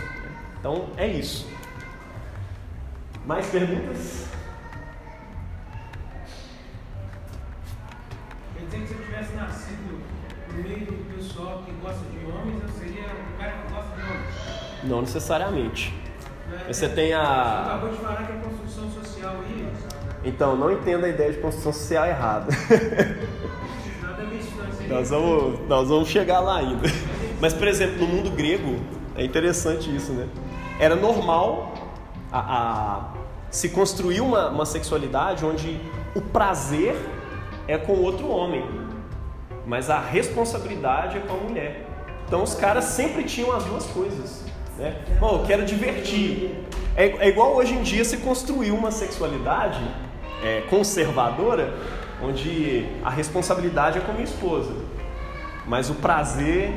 Então 0.59 0.85
é 0.97 1.07
isso. 1.07 1.47
Mais 3.25 3.47
perguntas? 3.47 4.27
Quer 8.53 8.65
dizer 8.65 8.81
que 8.81 8.87
se 8.87 8.93
eu 8.93 8.99
tivesse 8.99 9.35
nascido 9.35 9.99
no 10.53 10.61
meio 10.61 10.85
do 10.85 11.15
pessoal 11.15 11.63
que 11.65 11.71
gosta 11.81 12.05
de 12.11 12.23
homens, 12.23 12.61
eu 12.61 12.69
seria 12.69 13.03
um 13.03 13.37
cara 13.39 13.51
que 13.53 13.73
gosta 13.73 13.95
de 13.95 14.01
homens? 14.03 14.83
Não 14.83 15.01
necessariamente. 15.01 15.91
Né? 16.51 16.65
Você 16.67 16.87
tem 16.87 17.13
a. 17.13 17.23
Você 17.23 17.69
acabou 17.69 17.89
de 17.89 17.97
falar 17.97 18.27
que 18.27 18.31
a 18.31 18.35
construção 18.35 18.91
social 18.91 19.35
aí. 19.41 19.73
Então, 20.23 20.55
não 20.55 20.71
entenda 20.71 21.07
a 21.07 21.09
ideia 21.09 21.31
de 21.31 21.39
construção 21.39 21.73
social 21.73 22.05
errada. 22.05 22.51
Seria 24.77 24.95
nós, 24.95 25.09
vamos, 25.09 25.67
nós 25.67 25.89
vamos 25.89 26.09
chegar 26.09 26.41
lá 26.41 26.57
ainda. 26.57 26.87
Mas, 27.41 27.55
por 27.55 27.67
exemplo, 27.67 28.05
no 28.05 28.07
mundo 28.07 28.29
grego, 28.29 28.79
é 29.15 29.25
interessante 29.25 29.93
isso, 29.95 30.11
né? 30.11 30.27
Era 30.79 30.95
normal 30.95 31.73
a, 32.31 32.39
a 32.39 33.14
se 33.55 33.69
construir 33.69 34.19
uma, 34.19 34.49
uma 34.49 34.65
sexualidade 34.65 35.45
onde 35.45 35.79
o 36.13 36.19
prazer 36.19 36.93
é 37.69 37.77
com 37.77 37.93
outro 37.93 38.27
homem, 38.27 38.65
mas 39.65 39.89
a 39.89 39.97
responsabilidade 39.97 41.17
é 41.17 41.21
com 41.21 41.35
a 41.35 41.37
mulher. 41.37 41.87
Então 42.27 42.43
os 42.43 42.53
caras 42.53 42.83
sempre 42.83 43.23
tinham 43.23 43.55
as 43.55 43.63
duas 43.63 43.85
coisas. 43.85 44.43
Né? 44.77 45.01
Bom, 45.21 45.39
eu 45.39 45.45
quero 45.45 45.65
divertir. 45.65 46.65
É, 46.97 47.05
é 47.05 47.29
igual 47.29 47.55
hoje 47.55 47.75
em 47.75 47.81
dia 47.81 48.03
se 48.03 48.17
construir 48.17 48.71
uma 48.71 48.91
sexualidade 48.91 49.79
é, 50.43 50.61
conservadora, 50.69 51.73
onde 52.21 52.85
a 53.05 53.09
responsabilidade 53.09 53.99
é 53.99 54.01
com 54.01 54.11
minha 54.11 54.25
esposa, 54.25 54.73
mas 55.65 55.89
o 55.89 55.95
prazer 55.95 56.73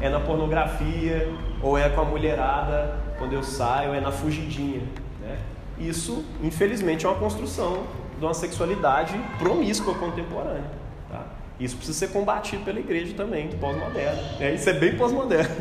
é 0.00 0.08
na 0.08 0.20
pornografia 0.20 1.30
ou 1.62 1.76
é 1.76 1.90
com 1.90 2.00
a 2.00 2.04
mulherada 2.06 2.98
quando 3.18 3.34
eu 3.34 3.42
saio, 3.42 3.92
é 3.92 4.00
na 4.00 4.10
fugidinha. 4.10 4.80
Né? 5.20 5.36
Isso, 5.78 6.24
infelizmente, 6.42 7.04
é 7.04 7.08
uma 7.08 7.18
construção 7.18 7.84
de 8.18 8.24
uma 8.24 8.34
sexualidade 8.34 9.18
promíscua 9.38 9.94
contemporânea. 9.94 10.70
Tá? 11.10 11.26
Isso 11.60 11.76
precisa 11.76 11.98
ser 11.98 12.08
combatido 12.08 12.64
pela 12.64 12.80
igreja 12.80 13.14
também, 13.14 13.48
pós-moderna. 13.48 14.22
É, 14.40 14.54
isso 14.54 14.68
é 14.68 14.72
bem 14.72 14.96
pós-moderno. 14.96 15.54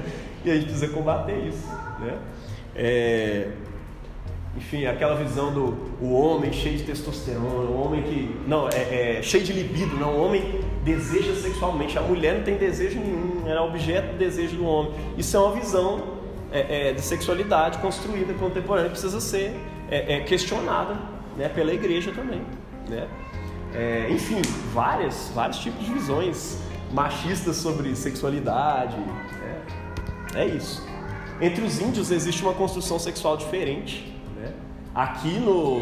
E 0.44 0.52
a 0.52 0.54
gente 0.54 0.66
precisa 0.66 0.90
combater 0.90 1.38
isso. 1.48 1.68
Né? 2.00 2.18
É, 2.76 3.48
enfim, 4.56 4.86
aquela 4.86 5.16
visão 5.16 5.52
do 5.54 5.76
o 6.02 6.14
homem 6.14 6.54
cheio 6.54 6.78
de 6.78 6.84
testosterona, 6.84 7.70
o 7.70 7.82
homem 7.82 8.04
que. 8.04 8.36
Não, 8.48 8.70
é, 8.70 9.18
é, 9.18 9.22
cheio 9.22 9.44
de 9.44 9.52
libido, 9.52 9.98
não, 9.98 10.16
o 10.16 10.24
homem 10.24 10.62
deseja 10.84 11.34
sexualmente, 11.36 11.98
a 11.98 12.02
mulher 12.02 12.36
não 12.36 12.44
tem 12.44 12.56
desejo 12.56 13.00
nenhum, 13.00 13.44
é 13.48 13.60
objeto 13.60 14.14
de 14.14 14.18
desejo 14.18 14.58
do 14.58 14.66
homem. 14.66 14.94
Isso 15.18 15.36
é 15.36 15.40
uma 15.40 15.52
visão 15.52 16.04
é, 16.52 16.90
é 16.90 16.94
de 16.94 17.02
sexualidade 17.02 17.80
construída 17.80 18.34
contemporânea, 18.36 18.90
precisa 18.90 19.20
ser 19.20 19.54
é, 19.90 20.16
é, 20.16 20.20
questionada 20.22 20.98
né, 21.38 21.50
pela 21.50 21.74
igreja 21.74 22.12
também. 22.12 22.42
Né? 22.90 23.08
enfim, 24.10 24.42
várias, 24.74 25.32
vários 25.36 25.60
tipos 25.60 25.86
de 25.86 25.92
visões 25.92 26.60
machistas 26.94 27.58
sobre 27.58 27.94
sexualidade. 27.94 28.96
Né? 28.96 29.62
É 30.36 30.46
isso. 30.46 30.88
Entre 31.42 31.62
os 31.62 31.82
índios 31.82 32.10
existe 32.10 32.42
uma 32.42 32.54
construção 32.54 32.98
sexual 32.98 33.36
diferente 33.36 34.16
Aqui 34.96 35.40
no, 35.40 35.82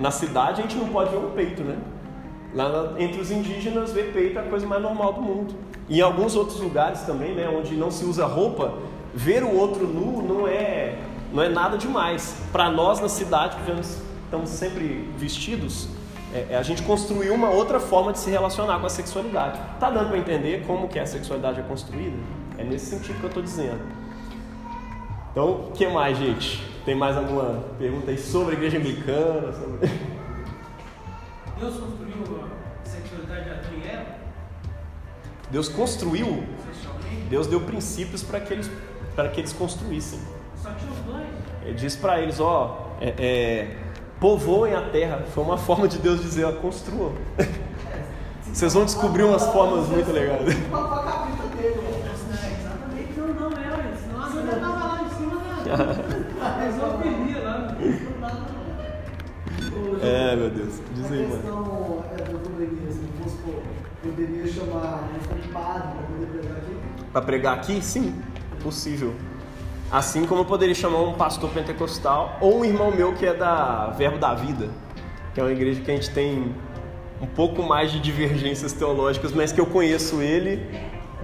na 0.00 0.10
cidade 0.10 0.60
a 0.60 0.62
gente 0.62 0.76
não 0.76 0.88
pode 0.88 1.10
ver 1.10 1.18
um 1.18 1.30
peito, 1.30 1.62
né? 1.62 1.78
Lá 2.52 2.92
entre 2.98 3.20
os 3.20 3.30
indígenas, 3.30 3.92
ver 3.92 4.12
peito 4.12 4.36
é 4.36 4.42
a 4.42 4.46
coisa 4.46 4.66
mais 4.66 4.82
normal 4.82 5.12
do 5.12 5.22
mundo. 5.22 5.54
E 5.88 6.00
em 6.00 6.02
alguns 6.02 6.34
outros 6.34 6.58
lugares 6.58 7.02
também, 7.02 7.36
né, 7.36 7.48
onde 7.48 7.76
não 7.76 7.88
se 7.92 8.04
usa 8.04 8.26
roupa, 8.26 8.74
ver 9.14 9.44
o 9.44 9.56
outro 9.56 9.86
nu 9.86 10.22
não 10.22 10.48
é, 10.48 10.67
não 11.32 11.42
é 11.42 11.48
nada 11.48 11.76
demais. 11.76 12.36
Para 12.52 12.70
nós 12.70 13.00
na 13.00 13.08
cidade, 13.08 13.56
que 13.56 13.80
estamos 13.80 14.48
sempre 14.48 15.10
vestidos, 15.16 15.88
é, 16.32 16.48
é, 16.50 16.56
a 16.56 16.62
gente 16.62 16.82
construiu 16.82 17.34
uma 17.34 17.48
outra 17.48 17.80
forma 17.80 18.12
de 18.12 18.18
se 18.18 18.30
relacionar 18.30 18.78
com 18.78 18.86
a 18.86 18.90
sexualidade. 18.90 19.58
Tá 19.80 19.90
dando 19.90 20.08
para 20.08 20.18
entender 20.18 20.64
como 20.66 20.88
que 20.88 20.98
a 20.98 21.06
sexualidade 21.06 21.60
é 21.60 21.62
construída? 21.62 22.16
É 22.58 22.64
nesse 22.64 22.86
sentido 22.86 23.18
que 23.18 23.24
eu 23.24 23.28
estou 23.28 23.42
dizendo. 23.42 23.80
Então, 25.32 25.68
o 25.68 25.72
que 25.72 25.86
mais, 25.86 26.18
gente? 26.18 26.62
Tem 26.84 26.94
mais 26.94 27.16
alguma 27.16 27.64
pergunta 27.78 28.10
aí 28.10 28.18
sobre 28.18 28.54
a 28.54 28.58
igreja 28.58 28.78
anglicana? 28.78 29.52
Sobre... 29.52 29.88
Deus 31.58 31.76
construiu 31.76 32.44
a 32.44 32.88
sexualidade 32.88 33.44
de 33.44 33.50
Adão 33.50 33.70
e 33.82 33.88
Eva? 33.88 34.06
Deus 35.50 35.68
construiu? 35.68 36.44
Deus 37.30 37.46
deu 37.46 37.60
princípios 37.60 38.22
para 38.22 38.40
que 38.40 38.52
eles, 38.52 38.70
para 39.14 39.28
que 39.28 39.40
eles 39.40 39.52
construíssem. 39.52 40.18
Ele 41.62 41.74
disse 41.74 41.98
para 41.98 42.20
eles: 42.20 42.40
ó, 42.40 42.94
é, 43.00 43.14
é, 43.18 43.76
povoem 44.18 44.74
a 44.74 44.82
terra. 44.82 45.24
Foi 45.34 45.44
uma 45.44 45.58
forma 45.58 45.86
de 45.86 45.98
Deus 45.98 46.20
dizer: 46.22 46.44
ó, 46.44 46.52
construam. 46.52 47.12
Vocês 48.52 48.72
vão 48.72 48.84
descobrir 48.84 49.24
umas 49.24 49.46
formas 49.46 49.88
muito 49.88 50.10
legais. 50.10 50.48
Exatamente, 50.48 50.72
não, 53.16 53.28
não, 53.28 53.48
é, 53.50 53.92
senão 54.00 54.24
a 54.24 54.30
mulher 54.30 54.54
estava 54.54 54.78
lá 54.78 55.02
em 55.04 55.10
cima 55.16 55.36
da. 56.40 56.58
Resolveria 56.64 57.40
lá. 57.42 57.76
É, 60.02 60.36
meu 60.36 60.50
Deus. 60.50 60.80
Diz 60.94 61.12
aí, 61.12 61.26
mano. 61.26 61.34
A 61.34 61.38
questão 61.38 62.04
é 62.10 62.22
do 62.22 62.38
poderia, 62.38 62.88
assim, 62.88 63.08
vamos 63.18 63.32
supor, 63.32 63.62
poderia 64.02 64.46
chamar 64.46 65.04
um 65.04 65.52
padre 65.52 65.88
para 65.92 66.02
poder 66.02 66.26
pregar 66.26 66.56
aqui? 66.56 66.76
Para 67.12 67.22
pregar 67.22 67.58
aqui? 67.58 67.82
Sim, 67.82 68.22
possível. 68.62 69.14
Assim 69.90 70.26
como 70.26 70.42
eu 70.42 70.44
poderia 70.44 70.74
chamar 70.74 71.00
um 71.00 71.14
pastor 71.14 71.48
pentecostal 71.50 72.36
ou 72.42 72.60
um 72.60 72.64
irmão 72.64 72.90
meu 72.90 73.14
que 73.14 73.24
é 73.24 73.32
da 73.32 73.86
Verbo 73.90 74.18
da 74.18 74.34
Vida, 74.34 74.68
que 75.32 75.40
é 75.40 75.42
uma 75.42 75.52
igreja 75.52 75.80
que 75.80 75.90
a 75.90 75.94
gente 75.94 76.10
tem 76.10 76.54
um 77.22 77.26
pouco 77.26 77.62
mais 77.62 77.90
de 77.90 77.98
divergências 77.98 78.74
teológicas, 78.74 79.32
mas 79.32 79.50
que 79.50 79.58
eu 79.58 79.64
conheço 79.66 80.20
ele, 80.20 80.62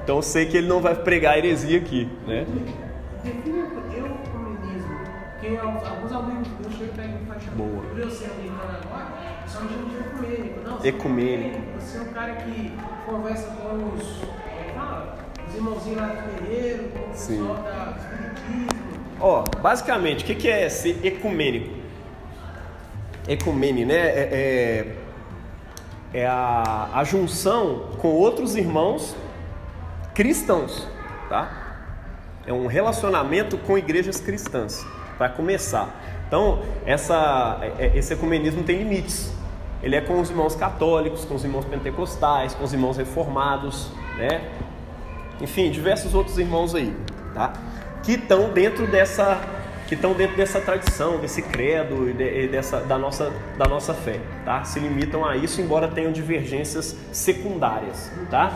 então 0.02 0.16
eu 0.16 0.22
sei 0.22 0.46
que 0.46 0.56
ele 0.56 0.66
não 0.66 0.80
vai 0.80 0.94
pregar 0.94 1.36
heresia 1.36 1.76
aqui, 1.78 2.08
né? 2.26 2.46
Porque 3.22 3.50
alguns 5.58 6.12
amigos 6.12 6.48
meus 6.58 6.72
chegam 6.72 6.86
e 6.86 6.96
pegam 6.96 7.20
e 7.20 7.26
falam, 7.26 7.42
Boa. 7.56 7.82
por 7.82 7.98
eu 7.98 8.10
ser 8.10 8.30
americano 8.30 8.78
agora, 8.82 9.08
só 9.46 9.60
um 9.60 9.66
tipo 9.66 9.90
de 9.90 9.96
ecumênico. 9.98 10.60
Não, 10.64 10.78
você 10.78 10.88
ecumênico. 10.88 11.60
Você 11.78 11.98
é 11.98 12.00
um 12.00 12.12
cara 12.14 12.34
que 12.36 12.72
conversa 13.04 13.48
com 13.48 13.94
os, 13.94 14.02
como 14.02 14.74
fala? 14.74 15.18
Os 15.46 15.54
irmãozinhos 15.54 16.00
lá 16.00 16.06
do 16.06 16.38
terreiro, 16.38 16.88
com 16.88 16.98
o 16.98 17.08
pessoal 17.10 17.56
da. 17.56 18.23
Ó, 19.20 19.42
oh, 19.42 19.60
basicamente, 19.60 20.24
o 20.24 20.26
que, 20.26 20.34
que 20.34 20.48
é 20.48 20.68
ser 20.68 21.04
ecumênico? 21.04 21.70
Ecumene, 23.26 23.84
né? 23.84 23.94
É, 23.94 24.28
é, 26.12 26.20
é 26.20 26.26
a, 26.26 26.90
a 26.92 27.04
junção 27.04 27.90
com 27.98 28.08
outros 28.08 28.54
irmãos 28.54 29.16
cristãos, 30.14 30.86
tá? 31.28 31.64
É 32.46 32.52
um 32.52 32.66
relacionamento 32.66 33.56
com 33.58 33.78
igrejas 33.78 34.20
cristãs 34.20 34.84
para 35.16 35.28
começar. 35.28 35.88
Então, 36.26 36.62
essa, 36.84 37.58
é, 37.62 37.86
é, 37.86 37.96
esse 37.96 38.12
ecumenismo 38.12 38.62
tem 38.62 38.78
limites. 38.78 39.32
Ele 39.82 39.96
é 39.96 40.00
com 40.00 40.20
os 40.20 40.30
irmãos 40.30 40.54
católicos, 40.54 41.24
com 41.24 41.34
os 41.34 41.44
irmãos 41.44 41.64
pentecostais, 41.64 42.54
com 42.54 42.64
os 42.64 42.72
irmãos 42.72 42.96
reformados, 42.96 43.90
né? 44.16 44.50
Enfim, 45.40 45.70
diversos 45.70 46.14
outros 46.14 46.38
irmãos 46.38 46.74
aí, 46.74 46.94
tá? 47.34 47.52
Que 48.04 48.12
estão 48.12 48.50
dentro 48.50 48.86
dessa 48.86 49.40
que 49.86 49.94
estão 49.94 50.14
dentro 50.14 50.36
dessa 50.36 50.60
tradição, 50.60 51.18
desse 51.18 51.42
credo 51.42 52.08
e 52.08 52.48
dessa, 52.48 52.80
da, 52.80 52.96
nossa, 52.96 53.30
da 53.58 53.66
nossa 53.66 53.92
fé, 53.92 54.18
tá? 54.44 54.64
Se 54.64 54.80
limitam 54.80 55.24
a 55.24 55.36
isso, 55.36 55.60
embora 55.60 55.88
tenham 55.88 56.10
divergências 56.10 56.96
secundárias, 57.12 58.10
tá? 58.30 58.50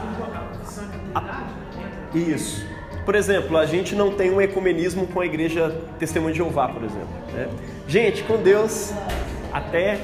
Isso. 2.15 2.67
Por 3.05 3.15
exemplo, 3.15 3.57
a 3.57 3.67
gente 3.67 3.95
não 3.95 4.13
tem 4.13 4.31
um 4.31 4.41
ecumenismo 4.41 5.07
com 5.07 5.21
a 5.21 5.27
igreja 5.27 5.75
Testemunho 5.99 6.33
de 6.33 6.39
Jeová, 6.39 6.69
por 6.69 6.83
exemplo. 6.83 7.09
Né? 7.33 7.49
Gente, 7.87 8.23
com 8.23 8.37
Deus, 8.37 8.93
até. 9.53 9.99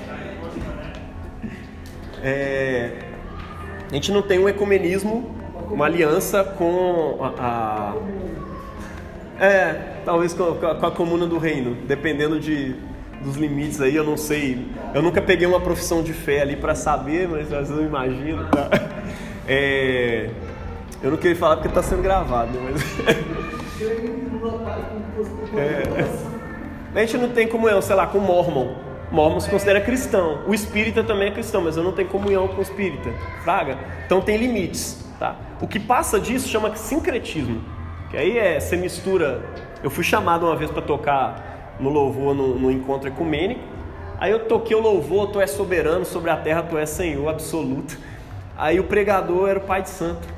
É, 2.22 2.98
a 3.90 3.94
gente 3.94 4.11
não 4.11 4.22
tem 4.22 4.38
um 4.38 4.48
ecumenismo, 4.48 5.35
uma 5.70 5.87
aliança 5.87 6.42
com 6.42 7.18
a. 7.20 7.28
a 7.38 7.94
é, 9.38 10.00
talvez 10.04 10.32
com 10.32 10.44
a, 10.44 10.74
com 10.74 10.86
a 10.86 10.90
comuna 10.90 11.26
do 11.26 11.38
reino, 11.38 11.76
dependendo 11.86 12.38
de, 12.38 12.74
dos 13.22 13.36
limites 13.36 13.80
aí, 13.80 13.96
eu 13.96 14.04
não 14.04 14.16
sei. 14.16 14.66
Eu 14.94 15.02
nunca 15.02 15.20
peguei 15.20 15.46
uma 15.46 15.60
profissão 15.60 16.02
de 16.02 16.12
fé 16.12 16.42
ali 16.42 16.56
para 16.56 16.74
saber, 16.74 17.28
mas 17.28 17.52
às 17.52 17.68
vezes 17.68 17.76
eu 17.76 17.86
imagino. 17.86 18.46
Tá? 18.50 18.68
É, 19.46 20.30
eu 21.02 21.10
não 21.10 21.18
queria 21.18 21.36
falar 21.36 21.56
porque 21.56 21.68
está 21.68 21.82
sendo 21.82 22.02
gravado, 22.02 22.52
mas. 22.60 22.82
É, 25.56 27.00
a 27.00 27.00
gente 27.00 27.16
não 27.16 27.28
tem 27.30 27.46
comunhão, 27.46 27.80
sei 27.80 27.94
lá, 27.94 28.06
com 28.06 28.18
mormon. 28.18 28.74
Mormon 29.10 29.40
se 29.40 29.48
considera 29.48 29.80
cristão. 29.80 30.40
O 30.46 30.54
espírita 30.54 31.02
também 31.02 31.28
é 31.28 31.30
cristão, 31.30 31.62
mas 31.62 31.76
eu 31.76 31.82
não 31.82 31.92
tenho 31.92 32.08
comunhão 32.08 32.48
com 32.48 32.58
o 32.58 32.62
espírita. 32.62 33.10
Fraga? 33.42 33.78
Então 34.04 34.20
tem 34.20 34.36
limites. 34.36 35.04
Tá? 35.18 35.36
O 35.60 35.66
que 35.66 35.78
passa 35.78 36.18
disso 36.18 36.48
chama 36.48 36.74
sincretismo. 36.74 37.62
Que 38.14 38.18
aí 38.18 38.38
é, 38.38 38.61
você 38.61 38.77
mistura. 38.77 39.42
Eu 39.83 39.90
fui 39.90 40.05
chamado 40.05 40.46
uma 40.46 40.55
vez 40.55 40.70
para 40.70 40.81
tocar 40.81 41.74
no 41.81 41.90
louvor 41.90 42.33
no, 42.33 42.55
no, 42.55 42.70
encontro 42.70 43.09
ecumênico. 43.09 43.61
Aí 44.20 44.31
eu 44.31 44.46
toquei 44.46 44.77
o 44.77 44.81
louvor, 44.81 45.33
tu 45.33 45.40
és 45.40 45.50
soberano 45.50 46.05
sobre 46.05 46.31
a 46.31 46.37
terra, 46.37 46.62
tu 46.62 46.79
és 46.79 46.88
Senhor 46.88 47.29
absoluto. 47.29 47.98
Aí 48.57 48.79
o 48.79 48.85
pregador 48.85 49.48
era 49.48 49.59
o 49.59 49.62
Pai 49.62 49.83
de 49.83 49.88
Santo. 49.88 50.29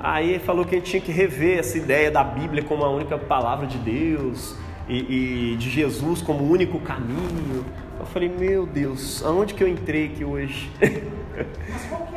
Aí 0.00 0.30
ele 0.30 0.38
falou 0.38 0.64
que 0.64 0.76
a 0.76 0.78
gente 0.78 0.90
tinha 0.90 1.02
que 1.02 1.12
rever 1.12 1.58
essa 1.58 1.76
ideia 1.76 2.10
da 2.10 2.24
Bíblia 2.24 2.64
como 2.64 2.82
a 2.82 2.88
única 2.88 3.18
palavra 3.18 3.66
de 3.66 3.76
Deus 3.76 4.56
e, 4.88 5.52
e 5.52 5.56
de 5.56 5.68
Jesus 5.68 6.22
como 6.22 6.42
o 6.42 6.50
único 6.50 6.80
caminho. 6.80 7.66
Eu 8.00 8.06
falei, 8.06 8.30
meu 8.30 8.64
Deus, 8.64 9.22
aonde 9.22 9.52
que 9.52 9.62
eu 9.62 9.68
entrei 9.68 10.06
aqui 10.06 10.24
hoje? 10.24 10.70
Mas 11.70 11.84
qual 11.84 12.07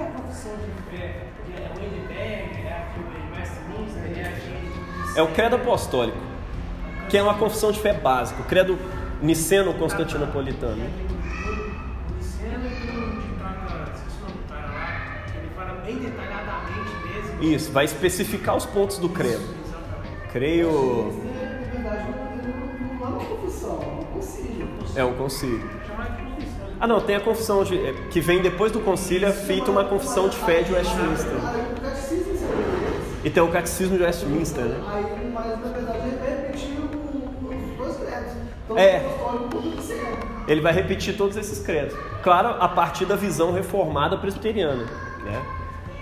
É 5.15 5.21
o 5.21 5.27
credo 5.27 5.57
apostólico, 5.57 6.17
que 7.09 7.17
é 7.17 7.23
uma 7.23 7.33
confissão 7.33 7.71
de 7.71 7.79
fé 7.79 7.93
básica, 7.93 8.41
o 8.41 8.45
credo 8.45 8.77
niceno-constantinopolitano. 9.21 10.81
Niceno 12.17 12.69
que 12.69 13.33
trata, 13.37 13.93
se 13.95 14.21
não 14.21 14.57
lá, 14.57 15.15
ele 15.35 15.49
fala 15.55 15.73
bem 15.85 15.97
detalhadamente 15.97 16.91
mesmo. 17.05 17.43
Isso, 17.43 17.71
vai 17.71 17.85
especificar 17.85 18.55
os 18.55 18.65
pontos 18.65 18.97
do 18.97 19.09
credo. 19.09 19.61
Creio 20.31 21.11
É 24.95 25.03
um 25.03 25.13
concílio. 25.13 25.69
Ah 26.79 26.87
não, 26.87 26.99
tem 26.99 27.15
a 27.15 27.19
confissão 27.19 27.63
de, 27.63 27.77
é, 27.77 27.93
que 28.09 28.19
vem 28.19 28.41
depois 28.41 28.71
do 28.71 28.79
concílio, 28.79 29.27
é 29.27 29.31
feita 29.31 29.69
uma 29.69 29.83
confissão 29.83 30.27
de 30.27 30.35
fé 30.37 30.63
de 30.63 30.73
Westminster. 30.73 31.37
E 33.23 33.29
tem 33.29 33.43
o 33.43 33.49
catecismo 33.49 33.97
de 33.97 34.03
Westminster, 34.03 34.63
né? 34.65 34.83
Aí, 34.87 35.31
mas 35.31 35.45
na 35.59 35.71
verdade 35.71 35.97
ele 35.99 36.19
repetiu 36.27 36.89
os 37.43 37.77
dois 37.77 37.97
credos. 37.97 38.33
Então, 38.65 38.77
é. 38.77 39.03
Ele 40.47 40.61
vai 40.61 40.73
repetir 40.73 41.15
todos 41.15 41.37
esses 41.37 41.63
credos. 41.63 41.95
Claro, 42.23 42.55
a 42.59 42.67
partir 42.67 43.05
da 43.05 43.15
visão 43.15 43.53
reformada 43.53 44.17
presbiteriana, 44.17 44.85
né? 45.23 45.41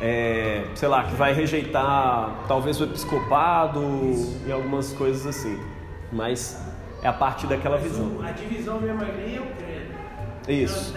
É, 0.02 0.64
sei 0.76 0.88
lá, 0.88 1.04
que 1.04 1.14
vai 1.16 1.34
rejeitar 1.34 2.46
talvez 2.48 2.80
o 2.80 2.86
episcopado 2.86 3.82
e 4.48 4.52
algumas 4.52 4.94
coisas 4.94 5.28
assim. 5.28 5.60
Mas 6.12 6.58
é 7.04 7.08
a 7.10 7.14
partir 7.14 7.48
daquela 7.48 7.78
visão. 7.78 8.22
A 8.24 8.32
divisão 8.32 8.80
mesmo 8.80 9.02
ali 9.02 9.36
é 9.36 9.42
o 9.42 9.46
credo. 9.58 9.90
Isso. 10.48 10.96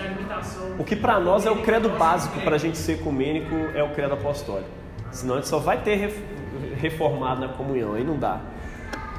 O 0.79 0.85
que 0.85 0.95
para 0.95 1.19
nós 1.19 1.45
é 1.45 1.51
o 1.51 1.63
credo 1.63 1.89
básico 1.91 2.41
para 2.41 2.55
a 2.55 2.59
gente 2.59 2.79
ser 2.79 2.93
ecumênico 2.93 3.55
é 3.75 3.83
o 3.83 3.91
credo 3.91 4.15
apostólico. 4.15 4.82
Senão 5.13 5.35
a 5.35 5.37
gente 5.39 5.49
só 5.49 5.59
vai 5.59 5.81
ter 5.83 6.11
reformado 6.77 7.41
na 7.41 7.49
comunhão, 7.49 7.95
aí 7.95 8.03
não 8.03 8.19
dá. 8.19 8.41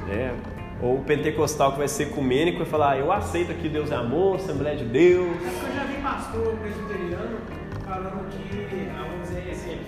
Né? 0.06 0.34
Ou 0.82 0.98
o 0.98 1.04
pentecostal 1.04 1.72
que 1.72 1.78
vai 1.78 1.88
ser 1.88 2.04
ecumênico 2.04 2.62
e 2.62 2.66
falar, 2.66 2.90
ah, 2.90 2.98
eu 2.98 3.10
aceito 3.10 3.54
que 3.54 3.68
Deus 3.68 3.90
é 3.90 3.94
amor, 3.94 4.36
Assembleia 4.36 4.76
de 4.76 4.84
Deus. 4.84 5.36
É 5.36 5.50
porque 5.50 5.66
eu 5.66 5.74
já 5.74 5.84
vi 5.84 6.02
pastor 6.02 6.54
presbiteriano 6.56 7.38
falando 7.84 8.28
que, 8.28 8.90
ah, 8.90 9.06
vamos 9.08 9.28
dizer 9.28 9.50
assim, 9.50 9.78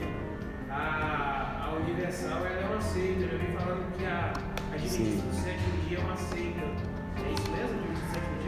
a, 0.70 1.66
a 1.66 1.76
Universal 1.76 2.38
é 2.46 2.64
uma 2.64 2.80
seita. 2.80 3.24
Eu 3.24 3.28
já 3.28 3.36
vi 3.36 3.52
falando 3.52 3.96
que 3.98 4.06
a, 4.06 4.32
a 4.70 4.74
Adventista 4.74 5.26
do 5.26 5.34
sétimo 5.34 5.82
dia 5.88 5.98
é 5.98 6.00
uma 6.00 6.16
seita. 6.16 6.60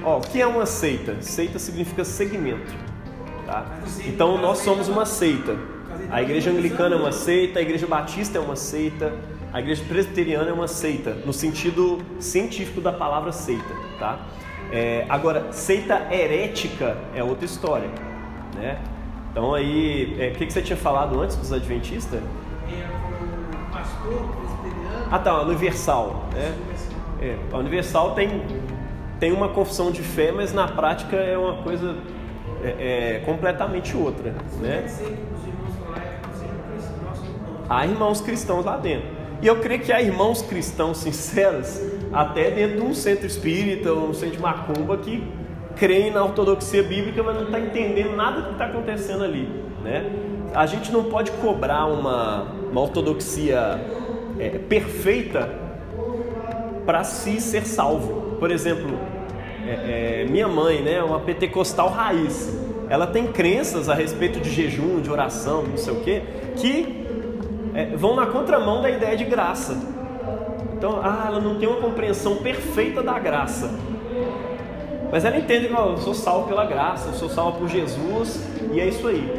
Ó, 0.05 0.19
o 0.19 0.21
que 0.21 0.41
é 0.41 0.47
uma 0.47 0.65
seita? 0.65 1.21
Seita 1.21 1.59
significa 1.59 2.05
segmento. 2.05 2.73
Tá? 3.45 3.67
Então 4.07 4.41
nós 4.41 4.59
somos 4.59 4.89
uma 4.89 5.05
seita. 5.05 5.57
A 6.11 6.23
igreja 6.23 6.51
anglicana 6.51 6.95
é 6.95 6.99
uma 6.99 7.13
seita, 7.13 7.59
a 7.59 7.63
igreja 7.63 7.87
batista 7.87 8.39
é 8.39 8.41
uma 8.41 8.57
seita, 8.57 9.13
a 9.53 9.61
igreja 9.61 9.83
presbiteriana 9.89 10.51
é 10.51 10.53
uma 10.53 10.69
seita, 10.69 11.15
no 11.25 11.33
sentido 11.33 11.99
científico 12.19 12.81
da 12.81 12.93
palavra 12.93 13.33
seita. 13.33 13.75
Tá? 13.99 14.19
É, 14.73 15.05
agora, 15.09 15.53
seita 15.53 16.09
herética 16.11 16.97
é 17.15 17.23
outra 17.23 17.45
história. 17.45 17.89
Né? 18.55 18.79
Então 19.31 19.55
aí, 19.55 20.17
é, 20.19 20.29
o 20.29 20.33
que, 20.33 20.47
que 20.47 20.53
você 20.53 20.63
tinha 20.63 20.77
falado 20.77 21.21
antes 21.21 21.37
dos 21.37 21.53
adventistas? 21.53 22.21
É, 22.21 22.87
o 23.55 23.73
pastor 23.73 24.37
presbiteriano. 24.37 25.09
Ah 25.11 25.19
tá, 25.19 25.31
a 25.31 25.43
Universal. 25.43 26.29
Né? 26.33 26.55
É, 27.21 27.37
a 27.53 27.59
Universal 27.59 28.15
tem 28.15 28.43
tem 29.19 29.33
uma 29.33 29.49
confissão 29.49 29.91
de 29.91 30.03
fé, 30.03 30.31
mas 30.31 30.53
na 30.53 30.69
prática 30.69 31.17
é 31.17 31.37
uma 31.37 31.63
coisa 31.63 31.97
é, 32.63 33.17
é 33.17 33.23
completamente 33.25 33.97
outra, 33.97 34.35
né? 34.61 34.87
Há 37.69 37.87
irmãos 37.87 38.21
cristãos 38.21 38.65
lá 38.65 38.77
dentro. 38.77 39.09
E 39.41 39.47
eu 39.47 39.57
creio 39.61 39.81
que 39.81 39.93
há 39.93 40.01
irmãos 40.01 40.43
cristãos 40.43 40.99
sinceros, 40.99 41.81
até 42.13 42.51
dentro 42.51 42.79
de 42.79 42.83
um 42.83 42.95
centro 42.95 43.27
espírita 43.27 43.93
ou 43.93 44.09
um 44.09 44.15
centro 44.15 44.37
de 44.37 44.43
macumba, 44.43 44.97
que 44.97 45.23
creem 45.77 46.11
na 46.11 46.25
ortodoxia 46.25 46.83
bíblica, 46.83 47.23
mas 47.23 47.37
não 47.37 47.45
está 47.45 47.61
entendendo 47.61 48.17
nada 48.17 48.41
do 48.41 48.47
que 48.47 48.53
está 48.53 48.67
acontecendo 48.67 49.23
ali. 49.23 49.49
Né? 49.85 50.11
A 50.55 50.67
gente 50.67 50.91
não 50.91 51.05
pode 51.05 51.31
cobrar 51.33 51.87
uma, 51.87 52.43
uma 52.71 52.81
ortodoxia 52.81 53.81
é, 54.41 54.59
perfeita 54.59 55.49
para 56.85 57.05
se 57.05 57.41
ser 57.41 57.65
salvo. 57.65 58.37
Por 58.41 58.51
exemplo, 58.51 58.99
é, 59.65 60.23
é, 60.23 60.27
minha 60.29 60.49
mãe, 60.49 60.83
né, 60.83 61.03
uma 61.03 61.21
pentecostal 61.21 61.91
raiz, 61.91 62.59
ela 62.89 63.07
tem 63.07 63.27
crenças 63.27 63.89
a 63.89 63.95
respeito 63.95 64.41
de 64.41 64.51
jejum, 64.51 65.01
de 65.01 65.11
oração, 65.11 65.63
não 65.63 65.77
sei 65.77 65.93
o 65.93 66.01
quê, 66.01 66.23
que 66.57 67.08
é, 67.79 67.85
vão 67.95 68.17
na 68.17 68.27
contramão 68.27 68.83
da 68.83 68.91
ideia 68.91 69.17
de 69.17 69.25
graça. 69.25 69.77
Então, 70.73 71.01
ah, 71.01 71.27
ela 71.29 71.41
não 71.41 71.61
tem 71.61 71.69
uma 71.69 71.81
compreensão 71.81 72.39
perfeita 72.39 73.05
da 73.05 73.17
graça. 73.21 73.71
Mas 75.13 75.25
ela 75.25 75.37
entende 75.37 75.69
que 75.69 75.75
oh, 75.75 75.91
eu 75.91 75.99
sou 75.99 76.13
salvo 76.13 76.49
pela 76.49 76.65
graça, 76.65 77.11
eu 77.11 77.15
sou 77.15 77.29
salvo 77.29 77.61
por 77.61 77.69
Jesus 77.69 78.45
e 78.73 78.81
é 78.81 78.87
isso 78.87 79.07
aí. 79.07 79.33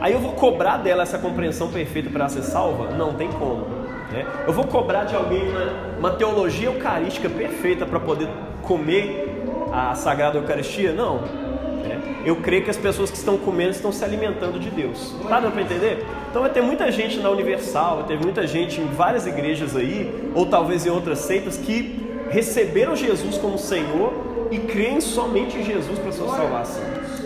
Aí 0.00 0.14
eu 0.14 0.20
vou 0.20 0.32
cobrar 0.32 0.78
dela 0.78 1.02
essa 1.02 1.18
compreensão 1.18 1.68
perfeita 1.68 2.08
para 2.08 2.26
ser 2.30 2.42
salva? 2.42 2.96
Não 2.96 3.12
tem 3.12 3.28
como. 3.28 3.66
Né? 4.10 4.26
Eu 4.46 4.54
vou 4.54 4.66
cobrar 4.66 5.04
de 5.04 5.14
alguém 5.14 5.46
uma, 5.46 5.98
uma 5.98 6.10
teologia 6.12 6.68
eucarística 6.68 7.28
perfeita 7.28 7.84
para 7.84 8.00
poder 8.00 8.28
comer 8.62 9.44
a 9.70 9.94
Sagrada 9.94 10.38
Eucaristia? 10.38 10.92
Não. 10.94 11.18
Né? 11.18 12.22
Eu 12.24 12.36
creio 12.36 12.64
que 12.64 12.70
as 12.70 12.78
pessoas 12.78 13.10
que 13.10 13.18
estão 13.18 13.36
comendo 13.36 13.72
estão 13.72 13.92
se 13.92 14.02
alimentando 14.02 14.58
de 14.58 14.70
Deus. 14.70 15.14
Tá 15.28 15.40
dando 15.40 15.52
para 15.52 15.62
entender? 15.62 16.06
Então 16.36 16.44
vai 16.44 16.52
ter 16.52 16.60
muita 16.60 16.92
gente 16.92 17.18
na 17.18 17.30
Universal, 17.30 17.96
vai 17.96 18.04
ter 18.08 18.20
muita 18.20 18.46
gente 18.46 18.78
em 18.78 18.88
várias 18.88 19.26
igrejas 19.26 19.74
aí, 19.74 20.30
ou 20.34 20.44
talvez 20.44 20.84
em 20.84 20.90
outras 20.90 21.20
seitas, 21.20 21.56
que 21.56 22.06
receberam 22.28 22.94
Jesus 22.94 23.38
como 23.38 23.56
Senhor 23.56 24.12
e 24.50 24.58
creem 24.58 25.00
somente 25.00 25.56
em 25.56 25.64
Jesus 25.64 25.98
para 25.98 26.12
sua 26.12 26.28
salvação. 26.28 26.82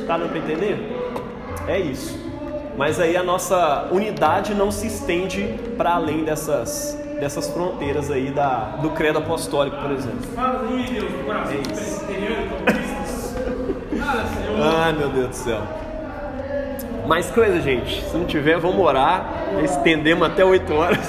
Tá 0.06 0.16
dando 0.16 0.28
para 0.28 0.38
entender? 0.38 0.78
É 1.66 1.80
isso. 1.80 2.16
Mas 2.76 3.00
aí 3.00 3.16
a 3.16 3.22
nossa 3.24 3.88
unidade 3.90 4.54
não 4.54 4.70
se 4.70 4.86
estende 4.86 5.58
para 5.76 5.96
além 5.96 6.22
dessas, 6.22 6.96
dessas 7.18 7.48
fronteiras 7.48 8.12
aí 8.12 8.30
da, 8.30 8.76
do 8.80 8.90
credo 8.90 9.18
apostólico, 9.18 9.76
por 9.78 9.90
exemplo. 9.90 10.22
Fala 10.36 10.68
aí, 10.68 10.86
Deus, 10.88 11.10
coração 11.26 11.56
é 11.56 11.62
Ai, 14.84 14.92
meu 14.92 15.08
Deus 15.08 15.30
do 15.30 15.34
céu. 15.34 15.89
Mais 17.10 17.28
coisa, 17.28 17.60
gente. 17.60 18.04
Se 18.08 18.16
não 18.16 18.24
tiver, 18.24 18.56
vamos 18.60 18.78
orar. 18.78 19.28
Estendemos 19.64 20.24
até 20.28 20.44
8 20.44 20.72
horas. 20.72 21.08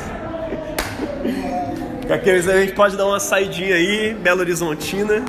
Coisa 2.23 2.53
a 2.53 2.59
gente 2.59 2.73
pode 2.73 2.97
dar 2.97 3.05
uma 3.05 3.19
saidinha 3.19 3.75
aí, 3.75 4.11
Belo 4.15 4.39
Horizontina. 4.39 5.23